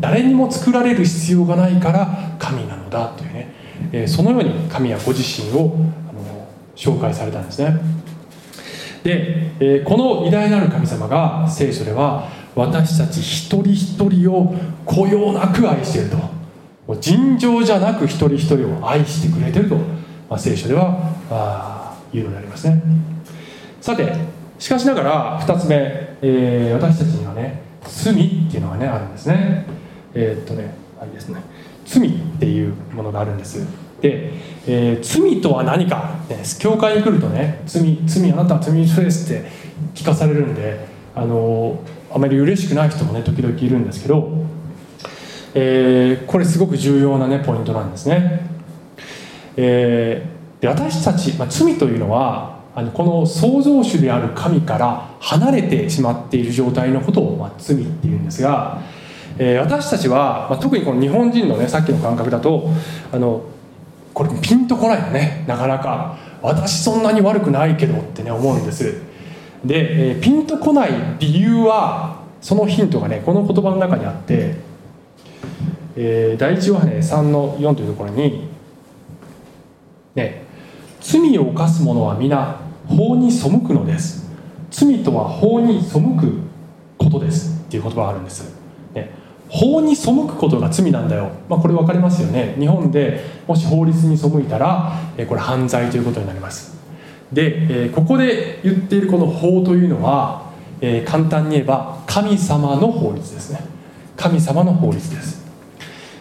[0.00, 3.52] 誰にも作られる必要がないから神なのだというね、
[3.92, 5.76] えそのように神はご自身を
[6.08, 7.74] あの紹介されたんですね。
[9.02, 14.52] で、えこの偉大なる神様が聖書では私たち一人一人を
[14.84, 16.96] こよなく愛していると。
[16.96, 22.82] 尋常じゃなく一人一人を愛してくれていると、まあ、聖書ではあ言うようになりますね。
[23.80, 24.12] さて
[24.58, 25.76] しかしながら2つ目、
[26.22, 28.16] えー私たちにはね罪っ
[28.50, 29.66] ていうのがねあるんですね。
[30.14, 31.40] えーっとねあれですね。
[31.86, 33.64] 罪っていうものがあるんです。
[34.00, 34.32] で、
[34.66, 39.48] えー罪とは何か、ね、教会に来るとね罪罪あなたは罪人ですって
[39.94, 41.78] 聞かされるんであの
[42.12, 44.32] あまり嬉しくない人もね時々いるんですけど、
[45.54, 48.48] えーこれすごく重要なねポイントなんですね。
[49.56, 58.82] えーで私たち、まあ、罪というのはあのこの創造主である神から離れてしまっている状態のことを、まあ、罪っていうんですが、
[59.38, 62.70] えー私たちは、まあ、特にこの日本人のねさっきの感覚だと
[63.12, 63.42] あの
[64.14, 66.18] これピンとこないよねなかなか。
[66.40, 69.07] 私そんなに悪くないけどってね思うんです。
[69.64, 74.56] で、えーピンとこない理由はそのヒントがねこの言葉の中にあって、
[75.96, 78.48] えー第一ヨハネ3の4というところに
[80.14, 80.44] ね
[81.00, 84.28] 罪を犯す者は皆法に背くのです。
[84.70, 86.40] 罪とは法に背く
[86.98, 88.54] ことですっていう言葉があるんです、
[88.94, 89.10] ね、
[89.48, 92.54] 法に背くことが罪なんだよ、まあ、これ分かりますよね。
[92.58, 96.77] 日本でもし法律に背いたらえこれ犯罪ということになります。
[97.32, 103.60] で、えーここで言っているこの法というのは、えー簡単に言えば神様の法律ですね。
[104.16, 105.44] 神様の法律です。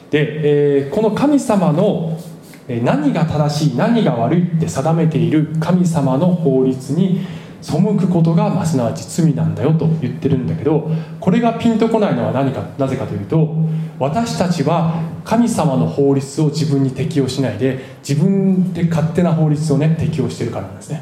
[0.10, 2.20] で、えーこの神様の
[2.68, 7.26] 何が正しい何が悪いって定めている神様の法律に
[7.62, 10.90] 背くことが、まあ、すなわち罪なんだよと言ってるんだけど
[11.20, 13.56] これがピンとこないのは何かなぜかというと
[14.00, 21.02] 私たちは神様の法律を自分に適用しないで自分で勝手な法律をね適用してるからなんですね。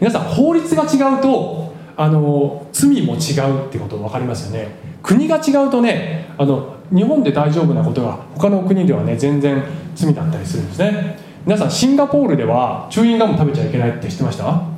[0.00, 4.68] 皆さん法律が違うとあの罪も違うってこと分かりますよね。
[5.02, 9.62] 国が違うとねあの日本で大丈夫なことが他の国ではね全然
[9.94, 11.18] 罪だったりするんですね。
[11.44, 14.71] 皆さんシンガポールではチューインガム食べちゃいけないって知ってました？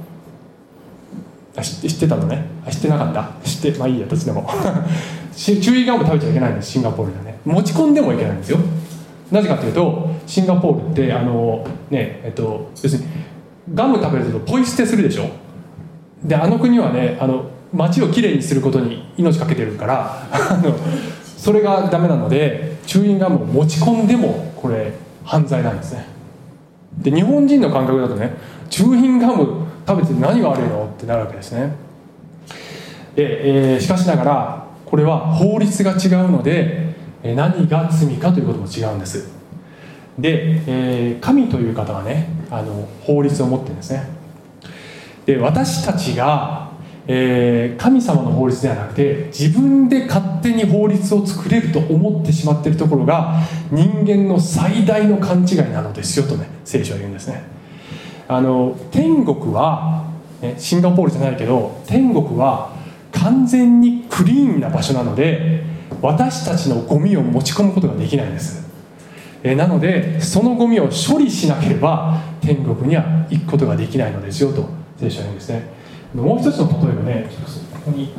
[1.56, 2.44] あ知って知ってたのね。
[2.66, 3.30] あ知ってなかった？
[3.44, 4.48] 知ってまあいいやどっちでも。
[5.32, 7.38] しチューインガム食べちゃいけないんですシンガポールではね。
[7.44, 8.58] 持ち込んでもいけないんですよ。
[9.30, 13.08] なぜかというとシンガポールってあのねえっと要するに
[13.74, 15.26] ガム食べるとポイ捨てするでしょ？
[16.24, 20.74] であの国はねあの街をきれいにすることに命かけてるから あの
[21.36, 24.92] それがダメなのでチューインガムを持ち込んでもこれ
[25.24, 26.06] 犯罪なんですね。
[27.04, 28.34] で日本人の感覚だとね
[28.70, 31.76] 中品ガム食べて何が悪いのってなるわけですね。
[33.14, 39.28] で、えーしかしながらこれは法律が違うので何が罪かということも違うんです。
[40.18, 44.08] で、えー神という方はねあの法律を持ってるんですね。
[45.26, 46.63] で私たちが、
[47.06, 53.40] えー神様の法律ではなくて自分で勝手に法律を作れると思ってしまっているところが
[53.70, 57.42] 人間の最大の勘違いなのですよとね聖書は言うんですね。
[58.26, 62.74] あの天国は、ね、シンガポールじゃないけど天国は
[63.12, 65.62] 完全にクリーンな場所なので
[66.00, 68.64] 私たちのゴミを持ち込むことができないんです。
[69.42, 74.66] えなのでそのゴミを処理しなければ天国には行くことができないのですよと
[74.98, 75.73] 聖書は言うんですね。
[76.14, 78.12] もう一つの例えばねちょっとここに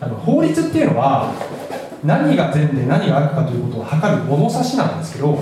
[0.00, 1.32] あの法律っていうのは
[2.04, 5.38] 何が善で何が悪かということを測る物差しなんですけど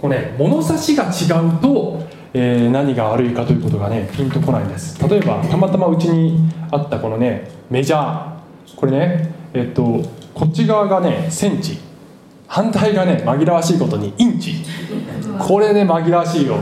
[0.00, 4.98] これね物差しが違うと、えー何が悪いかということがねピンとこないんです。
[5.06, 8.76] 例えばたまたまうちにあったこのねメジャー。
[8.76, 10.02] これねえっと
[10.34, 11.78] こっち側がねセンチ
[12.46, 14.54] 反対がね紛らわしいことにインチ。
[15.38, 16.56] これね紛らわしいよ。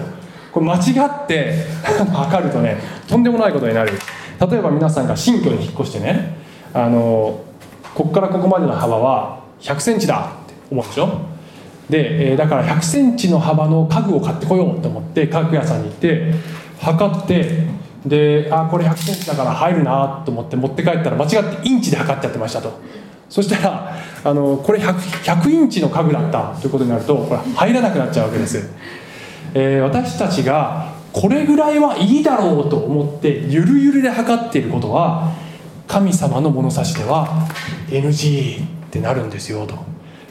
[0.52, 1.54] これ間違って
[2.12, 2.76] 測るとね
[3.08, 3.92] とんでもないことになる。
[4.40, 6.36] 例えば皆さんが新居に引っ越してね
[6.72, 7.40] あの
[7.94, 11.08] ここからここまでの幅は100センチだって思うでしょ？
[11.90, 16.32] で、えーだから100センチの幅の家具を買ってこようと思って家具屋さんに行って
[16.80, 17.66] 測って
[18.06, 22.78] であこれ100センチだから入るなと思って持って帰ったら間違ってインチで測っちゃってましたと。
[23.28, 23.92] そしたら
[24.24, 28.70] あのこれ 100, 100インチの家具だったということになるとこれ入らなくなっちゃうわけです、
[29.54, 35.32] えー私たちがこれぐらいはいいだろうと思ってゆるゆるで測っていることは
[35.86, 37.48] 神様の物差しでは
[37.88, 39.76] NG ってなるんですよと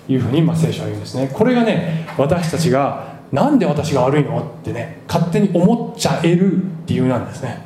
[0.08, 1.30] いうふうにま聖書は言うんですね。
[1.34, 7.66] これがね私たちがなんで私が悪いのってね勝手に思っちゃえる理由なんですね。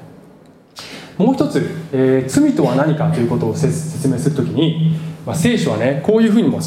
[1.17, 6.59] もう一つ、えー罪とは何かということを説明するときに、まあ、聖書はねこういうふうにも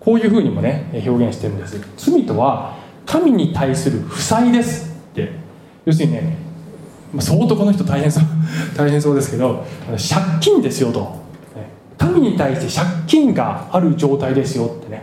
[0.00, 1.80] こういうふうにもね表現してるんです。
[1.96, 2.76] 罪とは
[3.10, 5.30] 神に対する負債ですって。
[5.84, 6.36] 要するにね
[7.18, 8.24] 相当この人大変そう
[8.76, 9.98] 大変そうですけど借
[10.40, 11.00] 金ですよと。
[11.00, 11.06] ね
[11.98, 15.02] 神に対して借金がある状態ですよってね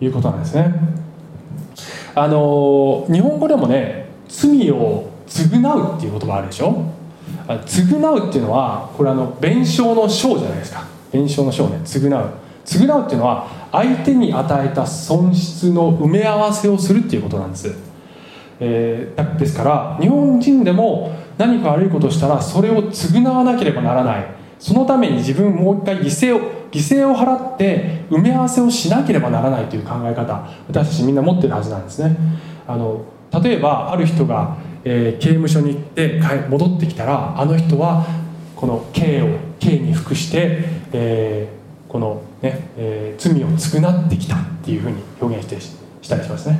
[0.00, 0.72] いうことなんですね。
[2.14, 6.82] あの日本語でもね罪を償うっていう言葉あるでしょ？
[7.48, 10.84] 償うっていうのはこれあの弁償の償じゃないですか。
[11.12, 12.24] 弁償の償ね償う。
[12.68, 17.74] 償うっていうのは相手に与えた損失の埋め合わせをするっていうことなんです、
[18.60, 24.38] えーですから日本人でも何か悪いことをしたらそれを償わなければならない。
[24.58, 32.16] そのために自分もう一回犠牲を犠牲を払って埋め合わせをしなければならないという考え方私たちみんな持ってるはずなんですね。
[32.66, 33.04] あの
[33.42, 38.04] 例えばある人が、えー刑務所に行って帰戻ってきたらあの人は
[38.56, 39.28] この刑を
[39.60, 41.57] 刑に服して、えー、
[42.42, 46.58] ねえー罪を償ってきたっていうふうに表現してしたりしますね。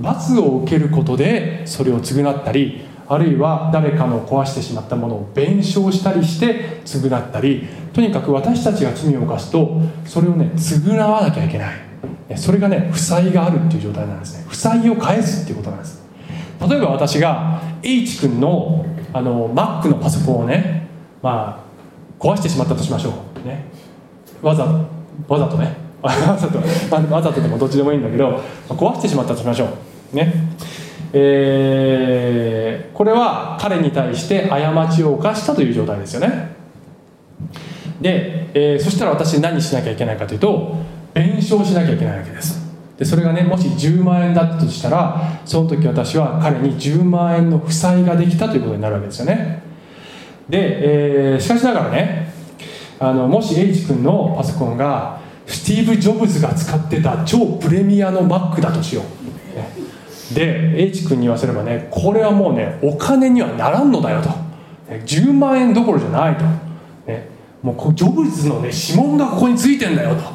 [0.00, 11.74] 罰を受けることでそれを償ったりあるいは誰かの壊してしまったものを弁償したりして償ったりとにかく私たちが罪を犯すとそれをね償わなきゃいけない。
[12.36, 14.44] それがね負債があるっていう状態なんですね。
[14.48, 16.02] 負債を返すっていうことなんです。
[16.66, 20.88] 例えば私が H 君のあの Mac のパソコンをね
[21.22, 23.12] まあ壊してしまったとしましょ
[23.44, 23.46] う。
[23.46, 23.66] ね。
[24.40, 24.66] わざ
[25.28, 25.76] わざとね。
[26.02, 26.58] わざと。
[27.12, 29.68] わざとでもどっちでもいいんだけど壊してしまったとしましょ
[30.12, 30.16] う。
[30.16, 30.32] ね。
[31.12, 36.54] えーこれは彼に対して過ちを犯したという状態ですよね。
[38.00, 40.76] で、えーそしたら私何しなきゃいけないかというと
[41.12, 42.62] 弁償しなきゃいけないわけです。
[42.98, 49.62] でそれがねもし10万円だったとしたらその時私は彼に10万円の負債ができたということになるわけですよね。
[50.48, 52.33] で、えーしかしながらね
[52.98, 59.68] あのもし H 君のパソコンがスティーブ・ジョブズが使ってた超プレミアの Mac だとしよう、ね。
[60.34, 64.28] で H 君に言わせればねこれはもうねお金にはならんのだよと。
[64.28, 66.44] ね10万円どころじゃないと、
[67.06, 67.28] ね、
[67.62, 70.34] もうジョブズのね指紋がここについてんだよと。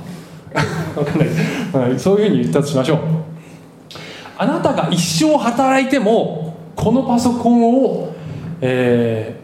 [1.00, 1.26] わかんな
[1.96, 2.00] い。
[2.00, 3.00] そういうふうに言ったとしましょう。
[4.38, 8.14] あなたが一生働いてもこのパソコンを、
[8.62, 9.39] えー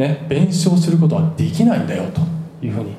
[0.00, 2.20] ね、弁償することはできないんだよと。
[2.62, 2.94] いうふうに、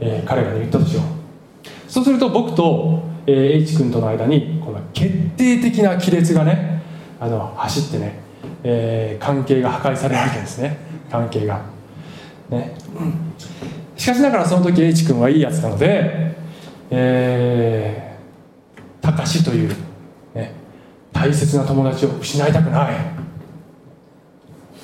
[0.00, 1.90] えー彼が、ね、言ったとしよう。
[1.90, 6.82] そうすると僕と、えー H 君との間にこの決定的な亀裂がね
[7.18, 8.20] あの走ってね、
[8.62, 10.76] えー関係が破壊されるわけですね。
[11.10, 11.62] 関係が。
[12.50, 12.74] ね。
[13.96, 16.34] しかしながらその時 H 君はいいやつなので
[16.92, 19.68] えー、たかしという、
[20.34, 20.52] ね、
[21.12, 22.94] 大切な友達を失いたくない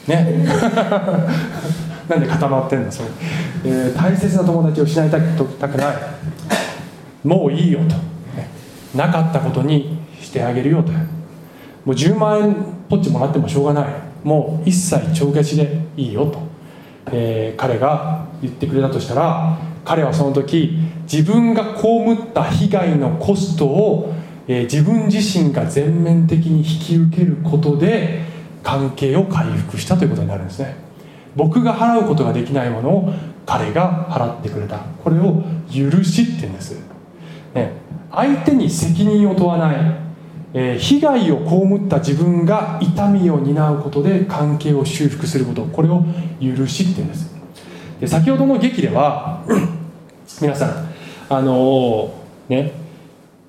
[0.09, 0.47] ね。
[2.09, 3.09] なんで固まってんだそれ、
[3.65, 5.87] えー大切な友達を失いたくたくない。
[7.25, 8.49] もういいよと、ね。
[8.95, 10.93] なかったことにしてあげるよと。
[10.93, 10.99] も
[11.87, 12.57] う10万円
[12.89, 13.87] ポッチもらってもしょうがない。
[14.23, 16.39] もう一切帳消しでいいよと、
[17.13, 20.77] えー彼が言ってくれたとしたら彼はその時
[21.11, 24.13] 自分が被った被害のコストを、
[24.47, 28.26] えー自分自身が全面的に引き受けることで
[28.67, 30.75] 関係を回復したということになるんですね。
[31.37, 33.13] 僕が払うことができないものを
[33.47, 34.79] 彼が払ってくれた。
[35.05, 36.77] これを許しって言うんです、
[37.55, 37.71] ね、
[38.11, 39.77] 相手に責任を問わない、
[40.53, 45.63] えー被害を被った自分が痛みを担うことで関係を修復すること。
[45.67, 46.05] これを
[46.41, 47.37] 許しって言うんです。
[48.01, 49.45] で先ほどの劇では
[50.43, 50.89] 皆さん
[51.29, 52.11] あのー
[52.49, 52.73] ね。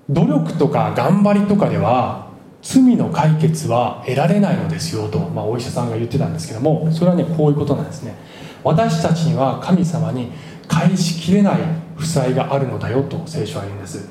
[0.09, 2.26] 努力とか頑張りとかでは
[2.61, 8.15] 罪の解決は得られないのですよと、まあ、お医者さんが言ってたんですけどもそれはねこういうことなんですね。
[8.63, 10.31] 私たちには神様に
[10.67, 11.61] 返しきれない
[11.95, 14.09] 負債があるのだよと聖書は言うんです。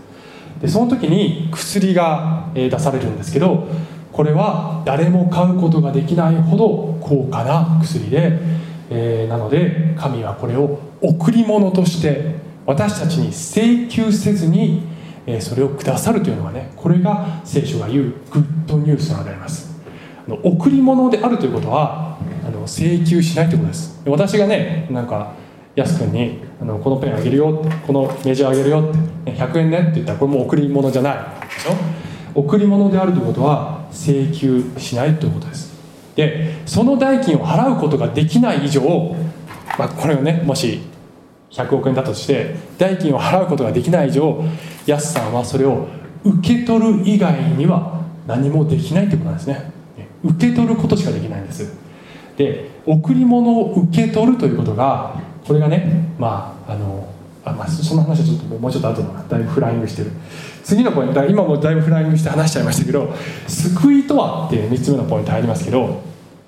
[0.60, 3.68] でその時に薬がえ出されるんですけど
[4.12, 8.38] これは誰も買うことができないほど高価な薬で、
[8.88, 14.82] えーなので神はこれを贈り物として私たちに請求せずに、
[15.26, 19.74] えそれをくださるというのがねこれが聖書が言うグッドニュースなであります。
[20.26, 24.00] あの贈り物であるということはあの請求しないということです。
[24.06, 25.32] 私がねなんか
[25.74, 31.16] やすくんにあの「このペンあげるよ」「このメジャーあげるよ」って「100円ね」って言ったらこれも贈り物じゃない。
[31.54, 32.40] でしょ？
[32.40, 35.74] 贈り物であるということは請求しないということです。
[36.14, 38.80] でその代金を払うことができない以上、
[39.78, 40.80] まあ、これをねもし
[41.50, 44.44] 100億円だとして代金を払うことができない以上
[44.84, 45.86] やすさんはそれを
[46.24, 49.70] 受け取る以外には何もできないということなんですね。
[50.24, 51.76] 受け取ることしかできないんです。
[52.36, 57.08] で贈り物を受け取るということがこれがねまああの
[57.44, 60.10] あまあその話はちょっともうちょっと後だだいぶフライングしてる。
[60.64, 63.14] 次のポイント今もだいぶフライングして話しちゃいましたけど
[63.46, 66.02] 救いとはっていう3つ目のポイント入りますけど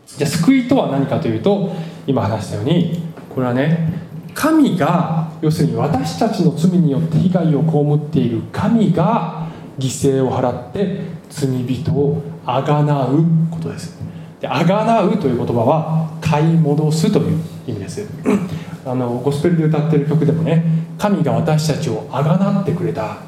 [0.09, 1.71] じゃあ救いとは何かというと
[2.05, 3.01] 今話したように
[3.33, 9.49] これはね神が要するに私たちの罪によって被害を被っている神が
[9.79, 13.99] 犠牲を払って罪人をあがなうことです。
[14.41, 18.07] であがなうという言葉は買い戻すという意味です。
[18.87, 20.65] あのゴスペルで歌ってる曲でもね
[20.99, 23.19] 神が私たちをあがなってくれた。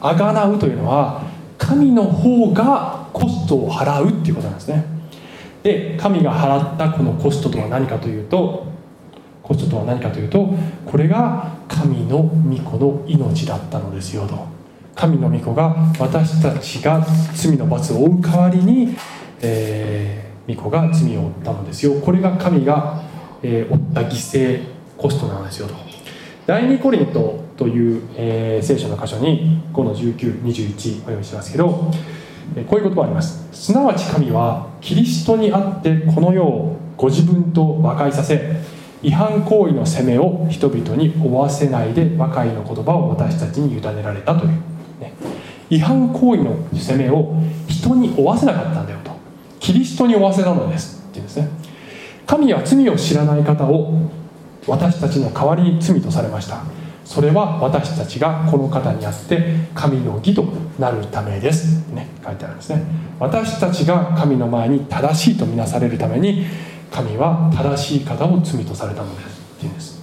[0.00, 1.22] あがなうというのは
[1.58, 4.84] 神の方がコストを払うっていうことなんですね。
[5.62, 8.66] で神が払ったこのコストとは何かというと
[9.46, 10.52] コストとは何かというと
[10.84, 14.46] これが神の御子の命だったのですよと。
[14.96, 18.96] 神の御子が私たちが罪の罰を負う代わりに、
[19.40, 22.00] えー御子が罪を負ったのですよ。
[22.00, 23.02] これが神が、
[23.42, 24.64] えー負った犠牲
[24.96, 25.74] コストなのですよと。
[26.46, 31.92] 第2コリントという、えー聖書の箇所に5の1921お読みしますけど、
[32.68, 33.48] こういう言葉あります。
[33.52, 38.56] すなわち神はキリストにあってこの世をご自分と和解させ
[39.02, 44.50] 違反行為の責めを人々に負わせないで和解の言葉を私たちに委ねられたという、
[45.00, 45.12] ね、
[45.70, 47.34] 違反行為の責めを
[47.68, 49.12] 人に負わせなかったんだよと。
[49.60, 51.04] キリストに負わせたのです。
[51.08, 51.48] っていうんですね。
[52.26, 54.10] 神は罪を知らない方を
[54.66, 56.64] 私たちの代わりに罪とされました。
[57.04, 60.44] それは私たちがこの方にあって神の義と
[60.78, 62.82] なるためです、ね、書いてあるんですね。
[63.20, 66.46] 私たちが神の前に正しいとみなされるために
[66.90, 69.40] 神は正しい方を罪とされたのです。
[69.56, 70.02] っていうんです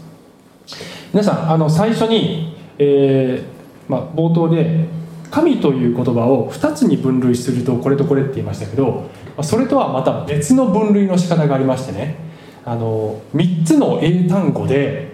[1.11, 4.87] 皆さんあの最初に、えーまあ、冒頭で
[5.29, 9.09] 神という言葉を2つに分類するとこれとこれって言いましたけど
[9.41, 12.33] それとはまた別の分類の仕方がありましてね。
[12.65, 15.11] あの3つの英単語で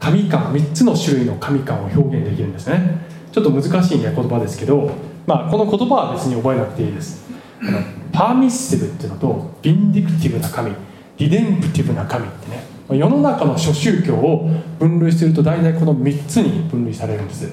[0.00, 3.06] 神感3つの種類の神感を表現できるんですね。
[3.32, 4.90] ちょっと難しい、ね、言葉ですけど、
[5.26, 7.30] まあ、この言葉は別に覚えなくていいです。
[7.62, 7.78] あの
[8.12, 10.72] パーミッシブっていうのとビンディクティブな神。
[11.20, 12.64] リデンプティブな神ってね。
[12.98, 17.52] 世の中の諸宗教を分類すると大体この3つに分類されるんです。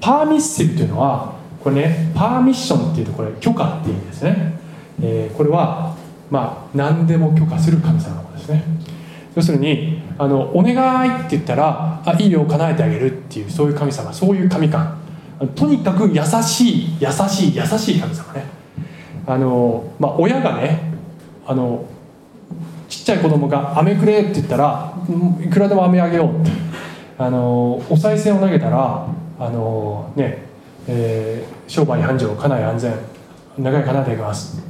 [0.00, 1.34] パーミッシブというのは
[1.64, 4.60] これねパーミッションっていうとこれ許可っていう意味ですね、
[5.02, 5.96] えーこれは
[6.30, 8.62] まあ何でも許可する神様のことですね。
[9.34, 10.74] 要するにあのお願
[11.06, 14.98] いって言ったらあいいよ叶えてあげるっていうそういう神様そういう神感。
[15.54, 18.44] とにかく優しい優しい優しい神様ね。
[19.26, 20.92] あの、まあ、親がね
[21.46, 21.86] あの
[22.90, 24.92] ちっちゃい子供が「飴くれ」って言ったら
[25.42, 26.50] 「いくらでも飴あげよう」って。
[27.20, 29.06] あのお賽銭を投げたら
[29.38, 30.38] あのね、
[30.88, 32.92] えー商売繁盛家内安全
[33.58, 34.64] 長い叶えていきます。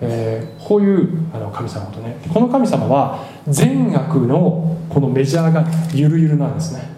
[0.00, 2.16] えーこういうあの神様とね。
[2.32, 6.88] この神様は善悪のこのメジャーがゆるゆるなんですね、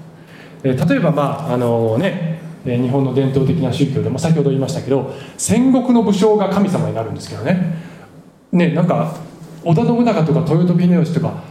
[0.63, 7.75] えー例えばまああのね日本の伝統的な宗教でも先ほど言いましたけど戦国の武将が神様になるんですけどね。
[8.53, 9.17] ねなんか
[9.65, 11.43] 織田信長とか豊臣秀吉とか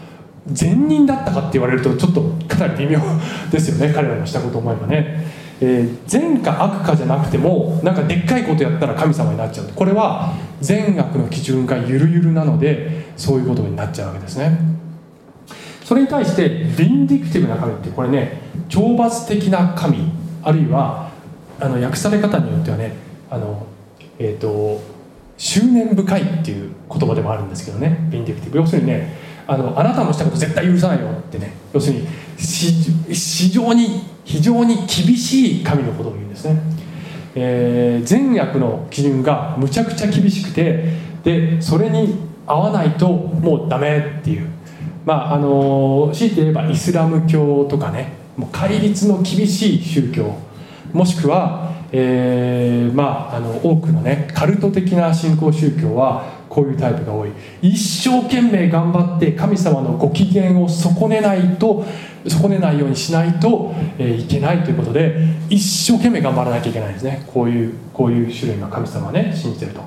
[0.47, 2.99] 善人だったかって言われるとちょっとかなり微妙
[3.51, 5.25] ですよね彼らのしたことを思えばね、
[5.61, 9.67] えー善か悪かじゃなくてもなんかでっかいことやったら神様になっちゃう。
[9.73, 14.59] これは善悪の基準がゆるゆるなのでそういうことになっちゃうわけですね。
[15.83, 20.11] それに対してビンディクティブな神ってこれね懲罰的な神
[20.41, 21.09] あるいは
[21.59, 22.93] あの訳され方によってはね
[23.29, 23.65] あの、
[24.19, 24.81] えー、と
[25.43, 28.07] 執念深いっていう言葉でもあるんですけどね。
[28.09, 29.13] ビンディクティブ要するにね
[29.45, 31.51] あのあなたのしたこと絶対許さないよってね。
[31.73, 34.87] 要するに非常に非常に厳
[35.17, 36.61] しい神のことを言うんですね、
[37.35, 40.93] えー善悪の基準がむちゃくちゃ厳しくて
[41.25, 42.15] でそれに
[42.47, 44.47] 合わないともうダメっていう。
[45.05, 50.37] まああの強いて言えばイスラム教とかねもう戒律の厳しい宗教。
[50.93, 57.29] もしくは、えーまあ、あの多くのねカルト的な信仰宗教はこういうタイプが多い。
[57.61, 61.85] 一生懸命頑張って神様のご機嫌を損ねないと
[62.27, 65.17] 損ねないようにしないと、えーいけないということで
[65.49, 67.23] 一生懸命頑張らなきゃいけないんですね。
[67.27, 69.81] こういうこういう種類の神様をね信じてると。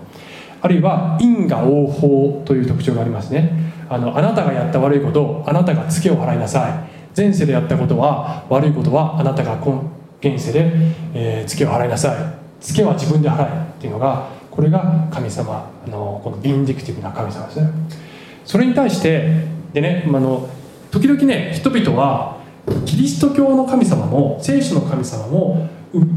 [0.62, 3.50] あるいは因果応報という特徴がありますね。
[3.88, 6.96] あのあなたがやった悪いことをあなたがツケを払いなさい。
[7.16, 9.95] 前世でやったことは悪いことはあなたが今
[10.34, 10.72] 現世で、
[11.14, 12.16] えーツケを払いなさい。
[12.60, 17.70] ツケは自分で払えっていうのがこれが神様あのこのビンディクティブな神様ですね。
[18.44, 20.48] それに対してでねあの
[20.90, 22.38] 時々ね人々は
[22.84, 25.68] キリスト教の神様も聖書の神様も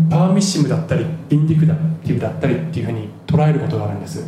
[0.09, 4.25] パーミッシムだったりビンディクティブだったりっていうふうに捉えることがあるんです。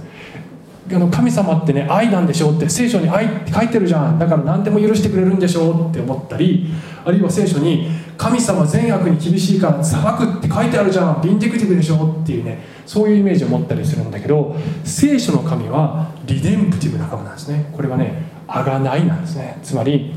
[0.91, 4.19] あの神様ってね愛なんでしょうって聖書に愛って書いてるじゃん。
[4.19, 6.67] だから何でも許してくれるんでしょうって思ったり
[7.05, 7.88] あるいは聖書に
[8.22, 11.22] 神様善悪に厳しいから裁くって書いてあるじゃん。
[11.24, 17.72] ビンディクティブでしょっていうねそういうイメージを持ったりするんだけど聖書の神はリデンプティブな神なんですね。
[17.76, 19.57] これはねあがないなんですね。
[19.63, 20.13] つまり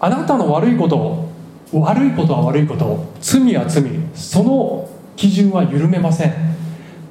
[0.00, 1.30] あなたの悪いことを
[1.74, 3.84] 悪いことは悪いこと罪は罪
[4.14, 6.32] その基準は緩めません。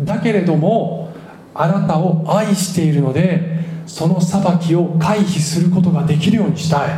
[0.01, 1.13] だけれども
[1.53, 6.89] あなたを愛しているのでその裁きを回避することができるようにしたい。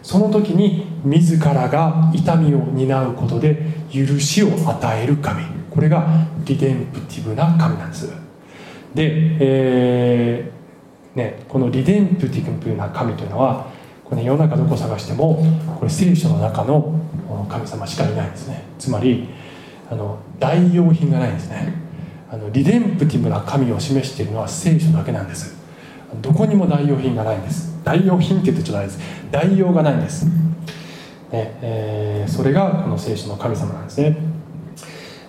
[0.00, 5.44] その時に自らが痛みを担うことで許しを与える神。
[5.70, 6.06] これが
[6.44, 8.12] リデンプティブな神なんです。
[8.94, 13.66] で、えーね、このリデンプティブな神というのは
[14.04, 15.44] これ、ね、世の中どこを探しても
[15.78, 17.00] これ聖書の中の
[17.48, 18.64] 神様しかいないんですね。
[18.78, 19.28] つまり
[19.90, 21.74] あの代用品がないんですね。
[22.30, 25.56] あのリデンプティブな神を示しているのは聖書だけなんです。
[26.20, 27.78] どこにも代用品がないんです。
[27.84, 29.00] 代用品って言ってちょっとあれです。
[29.30, 30.26] 代用がないんです、
[31.32, 34.16] えーそれがこの聖書の神様なんですね。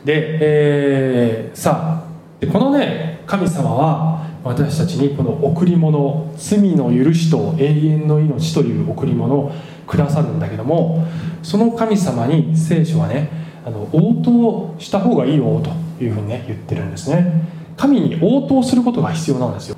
[0.05, 9.51] で、えーさあでこのね神様は私たちにこの贈り物罪の許しと永遠の命という贈り物を
[9.87, 11.05] くださるんだけども
[11.41, 13.29] その神様に聖書はね
[13.65, 17.47] あの応答した方がいいよというふうにね言ってるんですね。
[17.77, 19.77] 神に応答することが必要なんですよ、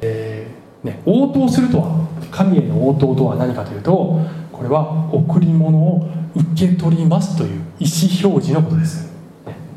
[0.00, 4.20] えーね、応答するとは神への応答とは何かというと
[4.62, 7.50] これは贈り物を受け取りますという
[7.80, 9.10] 意思表示のことです。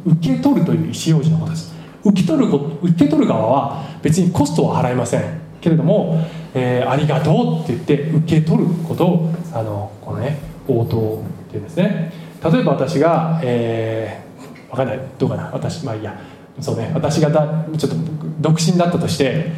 [0.06, 1.74] 受け取るという意思表示のことです。
[2.04, 5.24] 受け取る受け取る側は別にコストは払いません。
[5.60, 6.24] けれども、
[6.54, 12.14] えーありがとうって言って受け取ることをあのこのね応答っていうんですね。
[12.44, 15.00] 例えば私が、えー、わかんない。
[15.18, 15.50] どうかな。
[15.52, 16.16] 私まあいいや。
[16.62, 16.92] そうね。
[16.94, 17.98] 私がだちょっと
[18.40, 19.52] 独身だったとして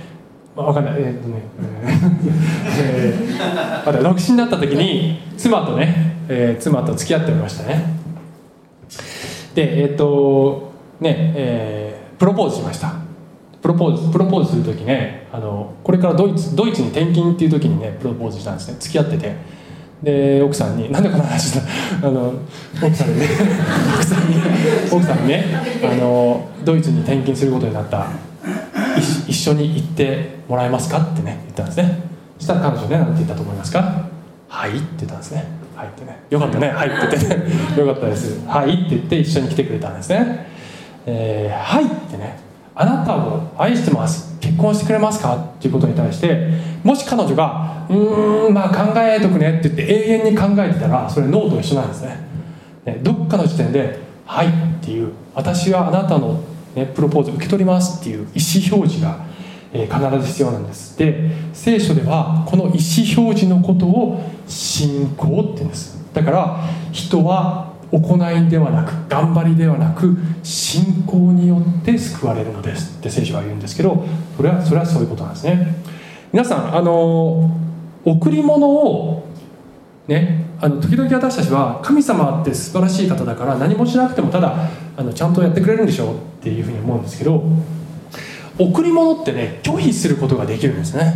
[0.58, 0.96] まあわかんない。
[0.98, 1.42] えーっとね。
[2.80, 7.94] えーまだ独身だった時に妻とね、えー妻と付き合っておりましたね。
[9.54, 12.96] でえーっとねえープロポーズしました。
[13.62, 18.78] プロポーズプロポーズする時ねあのこれからドイツドイツに転勤っていう時にねプロポーズしたんですね。
[18.80, 19.36] 付き合ってて。
[20.02, 21.62] で奥さんになんでこの話だ。
[22.04, 22.34] あの
[22.84, 23.28] 奥さんにね。
[23.96, 24.36] 奥さんに
[24.92, 25.46] 奥さんにね。
[25.84, 28.08] あのドイツに転勤することになった
[28.98, 32.00] 一一緒に行ってもらえますかってね言ったんですね。
[32.38, 34.08] そしたら彼女ね何て言ったと思いますか？
[34.50, 35.46] はいって言ったんですね。
[35.76, 36.20] はいってね。
[36.30, 36.70] よかったね。
[36.70, 37.46] はいって言ってね。
[37.78, 38.46] よかったです。
[38.48, 40.48] はいって言って一緒に来てくれたんですね。
[41.06, 42.40] えーはいってね。
[42.76, 44.38] あなたを愛してます。
[44.40, 45.36] 結婚してくれますか？
[45.36, 46.48] っていうことに対して
[46.84, 52.20] もし彼女がうーんまあ考えとくねって言って永遠に考えてたらそれノーと一緒なんですね。
[52.86, 54.50] ねどっかの時点で「はい」っ
[54.82, 55.12] ていう。
[55.34, 56.40] 私はあなたの、
[56.78, 59.26] ね、プロポーズ受け取りますっていう意思表示が、
[59.74, 60.98] え必ず必要なんです。
[60.98, 62.78] で聖書ではこの意思
[63.18, 65.98] 表示のことを信仰って言うんです。
[66.14, 66.64] だから
[66.94, 72.98] 人は行いではなく頑張りではなく信仰によって救われるのです。
[73.00, 74.06] って聖書は言うんですけど
[74.38, 75.76] それはそれはそういうことなんですね。
[76.32, 77.52] 皆さんあの
[78.06, 79.27] 贈り物を
[80.08, 87.44] ねあの時々私たちは神様って素晴らしい方だから何もしなくてもただあのちゃんとやってくれるんでしょうっていうふうに思うんですけど
[88.58, 91.14] 贈り物ってね拒否することができるんですね。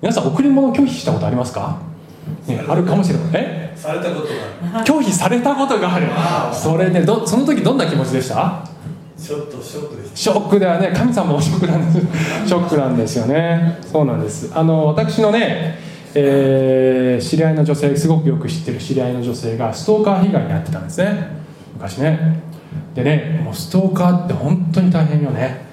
[0.00, 1.78] 皆さん贈り物拒否したことありますか、
[2.46, 3.28] ね、あるかもしれない。
[3.34, 3.74] え？
[3.76, 4.28] されたこと
[4.72, 4.84] が。
[4.84, 6.06] 拒否されたことがある。
[6.54, 8.64] それねどその時どんな気持ちでした？
[9.18, 10.94] ちょっとショックですショックではね。
[10.96, 12.48] 神様もショックなんです。
[12.48, 13.78] ショックなんですよね。
[13.82, 14.50] そうなんです。
[14.54, 15.78] あの私のね、
[16.14, 21.28] えー知り合いの女性すごくよく知ってる知り合いの女性がストーカー被害に遭ってたんですね。
[21.74, 22.42] 昔ね。
[22.94, 25.66] でねもうストーカーって本当に大変よね。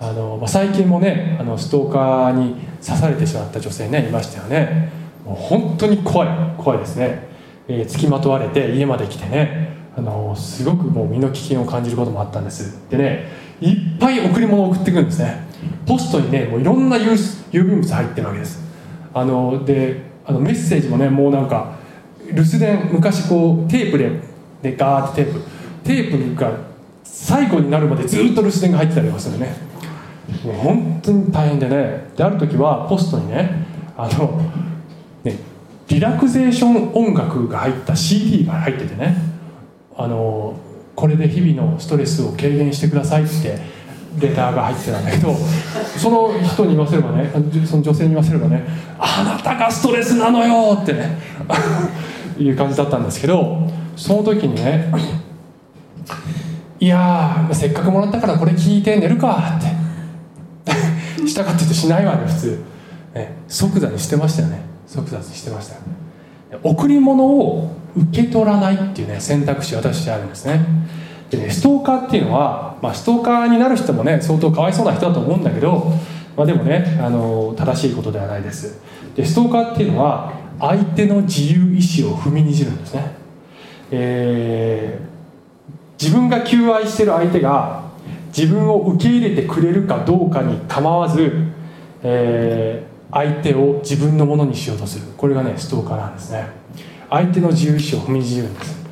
[0.00, 4.90] あの、まあ、最近もねあのストーカーに刺されてしまった女性ねいましたよね。
[5.24, 6.28] もう本当に怖い
[6.58, 7.28] 怖いですね、
[7.68, 9.74] えー、付きまとわれて家まで来てね。
[9.96, 12.88] あのすごくもう身の危険を感じることもあったんです。
[12.90, 13.28] でね
[13.60, 15.44] いっぱい贈り物を送ってくるんですね。
[15.86, 18.63] ポストにねもういろんな郵便物入ってるわけです。
[19.14, 21.76] あのであのメッセージもねもうなんか
[22.32, 24.10] 留守電昔こうテープで
[24.62, 25.54] でガーってテープ。
[25.84, 26.50] テープが
[27.04, 29.54] 最後になるまでずっと留守電が入ってたりとかするね。
[30.42, 32.10] もう本当に大変でね。
[32.16, 34.40] である時はポストにねあの
[35.22, 35.38] ね
[35.86, 39.16] リラクゼーション音楽が入った CD が入っててね。
[39.96, 40.56] あの
[40.96, 43.58] これで日々のストレスを軽減してくださいって
[44.18, 45.34] レターが入ってたんだけど
[45.96, 47.30] その人に言わせればね
[47.66, 48.64] その女性に言わせればね
[48.98, 51.18] 「あなたがストレスなのよ!」ってね
[52.38, 54.92] いう感じだったんですけどその時にね
[56.80, 59.84] 「いやせっかくもらったからこれ聞いて寝るか」って。
[61.26, 62.62] したかって言うとしないわね普通、
[63.14, 64.60] ね、即座にしてましたよね。
[64.86, 65.76] 即座にしてました
[66.62, 70.60] 贈り物を受け取らないっていうね選択肢私あるんですね。
[71.36, 75.92] でねストーカーっていうのは、まあ、ストーカーになる人もね相当かわいそうな人だと思うんだけど、
[76.36, 78.80] まあ、でもねあの正しいことではないです。
[79.14, 83.16] でストーカーっていうのは相手の自由意志を踏みにじるんですね、
[83.90, 87.84] えー、自分が求愛してる相手が
[88.36, 91.32] 自分を受け入れてくれるかどうかに構わず、
[92.02, 95.06] えー、相手を自分のものにしようとする。
[95.16, 96.48] これがねストーカーなんですね。
[97.10, 98.83] 相手の自由意志を踏みにじるんです。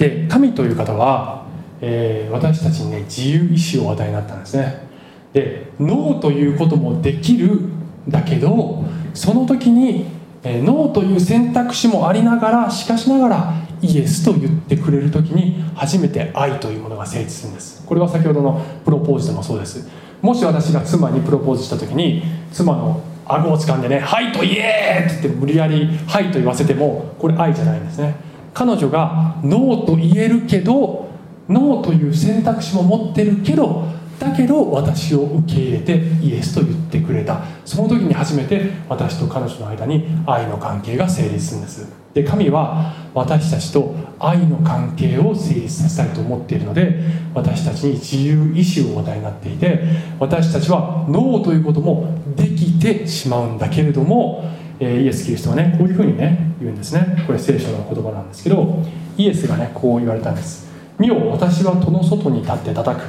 [0.00, 1.44] で神という方は、
[1.82, 4.88] えー、私たちにね自由意志をお与えになったんですね。
[5.34, 7.60] でノーということもできる
[8.08, 8.82] だけど
[9.12, 10.06] その時に、
[10.42, 17.84] えー、ノーという選択肢もありながらしかしながらイエスと言ってくれる時に初めて愛というものが成立するんです。
[17.86, 19.86] これは先ほどのプロポーズでもそうです。
[20.22, 22.22] もし私が妻にプロポーズした時に
[22.52, 25.06] 妻の顎を掴んでね「はい」と言え！
[25.06, 28.29] って言って無理やり「はい」と言わせてもこれ愛じゃないんですね。
[28.52, 31.08] 彼女が「ノー」と言えるけど
[31.48, 33.84] ノーという選択肢も持ってるけど
[34.18, 37.40] だけど私を受け入れてイエスと言ってくれた。
[37.64, 42.00] その時に初めて私と彼女の間に愛の関係が成立するんです。
[42.12, 47.00] で神は私たちと愛の関係を成立させたいと思っているので
[47.32, 49.80] 私たちに自由意志をお与えになっていて
[50.18, 54.44] 私たちはノーということもできてしまうんだけれども、
[54.80, 57.24] イエス・キリストはねこういうふうにね言うんですね。
[57.26, 58.82] これ聖書の言葉なんですけど
[59.16, 63.04] イエスがねこう言われたんです「見よ私は戸の外に立って叩く」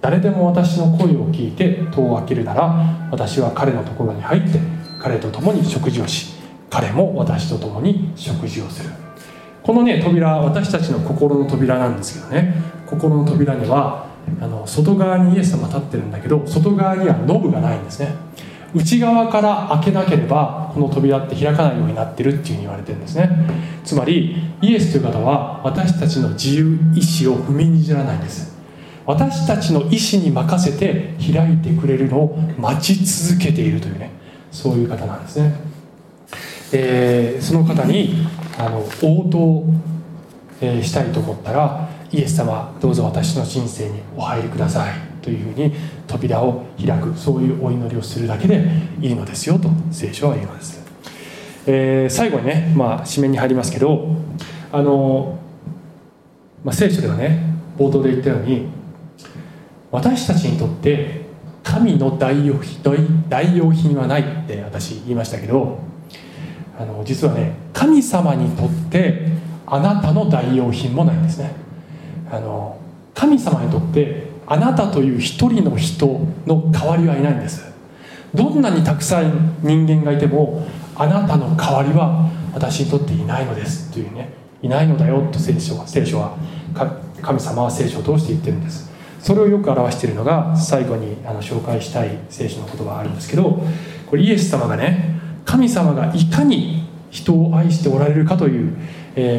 [0.00, 4.58] 誰でも私の声を聞いて戸を開けるなら私は彼のところに入って
[5.00, 6.34] 彼と共に食事をし
[6.68, 8.90] 彼も私と共に食事をする。
[9.62, 12.54] このね扉私たちの心の扉なんですけどね。
[12.86, 14.06] 心の扉には
[14.40, 18.08] あの外側にイエス様立ってるんだけど外側にはノブがないんですね。
[18.74, 23.30] 内側から開けなければこの扉って開かないようになってるっていうふうに言われてるんですね。
[23.84, 28.56] つまりイエスという方は私たちの自由意志を踏みにじらないんです。
[29.04, 34.12] 私たちの意志に任せて開いてくれるのを待ち続けているというね
[34.52, 35.54] そういう方なんですね。
[36.72, 38.26] えー、その方に
[38.58, 39.64] あの応答、
[40.60, 45.11] え、したいと思ったらイエス様どうぞ私の人生にお入りください。
[45.22, 45.72] というふうに
[46.06, 48.64] 扉を開くそういうお祈りをするだけで
[49.00, 50.80] いいのですよと聖書は言います、
[51.66, 54.08] えー、最後にね、まあ、締めに入りますけど
[54.72, 55.38] あの、
[56.64, 57.42] まあ、聖書ではね
[57.78, 58.68] 冒頭で言ったように
[59.90, 61.22] 私たちにとって
[61.62, 62.82] 神の代用品
[63.28, 65.78] 代用品はないって私言いましたけど
[66.78, 69.28] あの実はね神様にとって
[69.66, 71.52] あなたの代用品もないんですね。
[72.30, 72.78] あの
[73.14, 76.06] 神様にとってあなたという一人の人
[76.46, 77.64] の代わりはいないんです。
[78.34, 84.34] どんなにたくさん人間がいてもあなたの代わりは私にとっていないのですというね。
[84.60, 86.36] いないのだよと聖書は聖書は
[87.22, 88.92] 神様は聖書を通して言ってるんです。
[89.20, 93.62] それをよく表しているのが最後にあの紹介したい聖書の言葉があるんですけど
[94.06, 98.76] これイエス様がね神様がいかに人を愛しておられるかという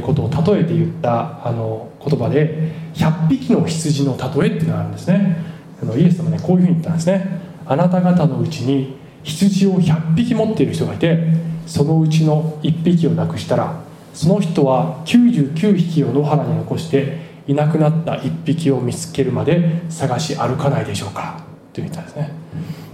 [0.01, 5.38] ことを例えて言ったあの言葉で100匹の羊の例えっていうのがあるんですね。
[5.82, 7.39] あのイエス様ねこういうふうに言ったんですね。
[7.66, 11.20] あなた方のうちに羊を100匹持っている人がいて
[11.66, 13.82] そのうちの1匹をなくしたら
[14.14, 21.43] その人は99匹を野原に残していなくなった1匹を見つけるまで探し歩かないでしょうか。
[21.74, 22.32] と言ったんですね。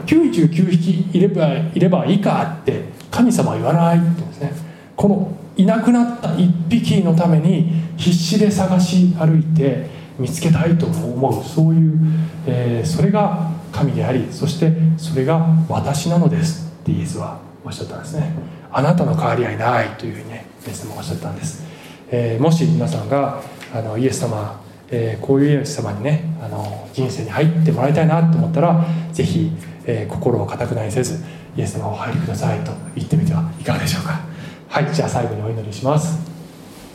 [0.05, 4.53] 99匹いればいればいいかって神様は言わないって言うんですね。
[4.95, 9.87] このいなくなった1匹のために必死で探し歩いて
[10.17, 11.99] 見つけたいと思うそういう、
[12.47, 18.31] えー、それが神でありそしてそれが私なのですってイエスはおっしゃったんですね。
[18.71, 21.65] あなたの代わりはいないというふうにねイエス様おっしゃったんです、
[22.09, 23.41] えー、もし皆さんが
[23.73, 29.51] あのイエス様、えー、こういうイエス様にねあの人生に入ってもらいたいなと思ったら是非
[29.85, 31.21] えー心を固くなにせず
[31.57, 34.28] イエス様をお入りくださいと言ってみてはいかがでしょうか。
[34.69, 36.19] はいじゃあ最後にお祈りします、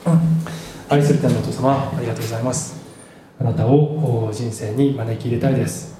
[0.07, 0.21] うん。
[0.89, 2.81] 愛する天のお父様ありがとうございます。
[3.41, 5.99] あなたをお人生に招き入れたいです、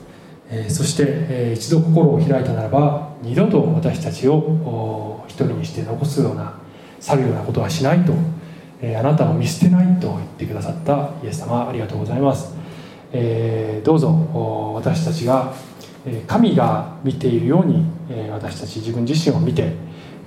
[0.49, 6.55] えーそして、えー一度心を開いたならば二度と私たちをお一人にして残すような
[7.01, 8.13] 去るようなことはしないと、
[8.81, 12.55] えーあなたを見捨てないと言ってくださったイエス様ありがとうございます、
[13.13, 15.53] えーどうぞお私たちが
[16.07, 19.73] えー神が見ているように、えー私たち自分自身を見て、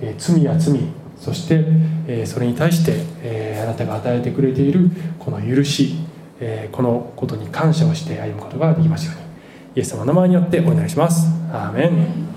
[0.02, 0.78] えー罪や罪
[1.20, 1.64] そして、
[2.06, 2.92] えそれに対して、
[3.22, 5.96] えあなたが与えてくれているこの許し、
[6.40, 9.28] えこのことに感謝をして歩むことができますように。
[9.76, 11.28] イエス様の名前によってお願いします。
[11.52, 12.28] アーメン。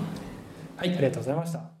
[0.76, 1.71] はいありがとうございました。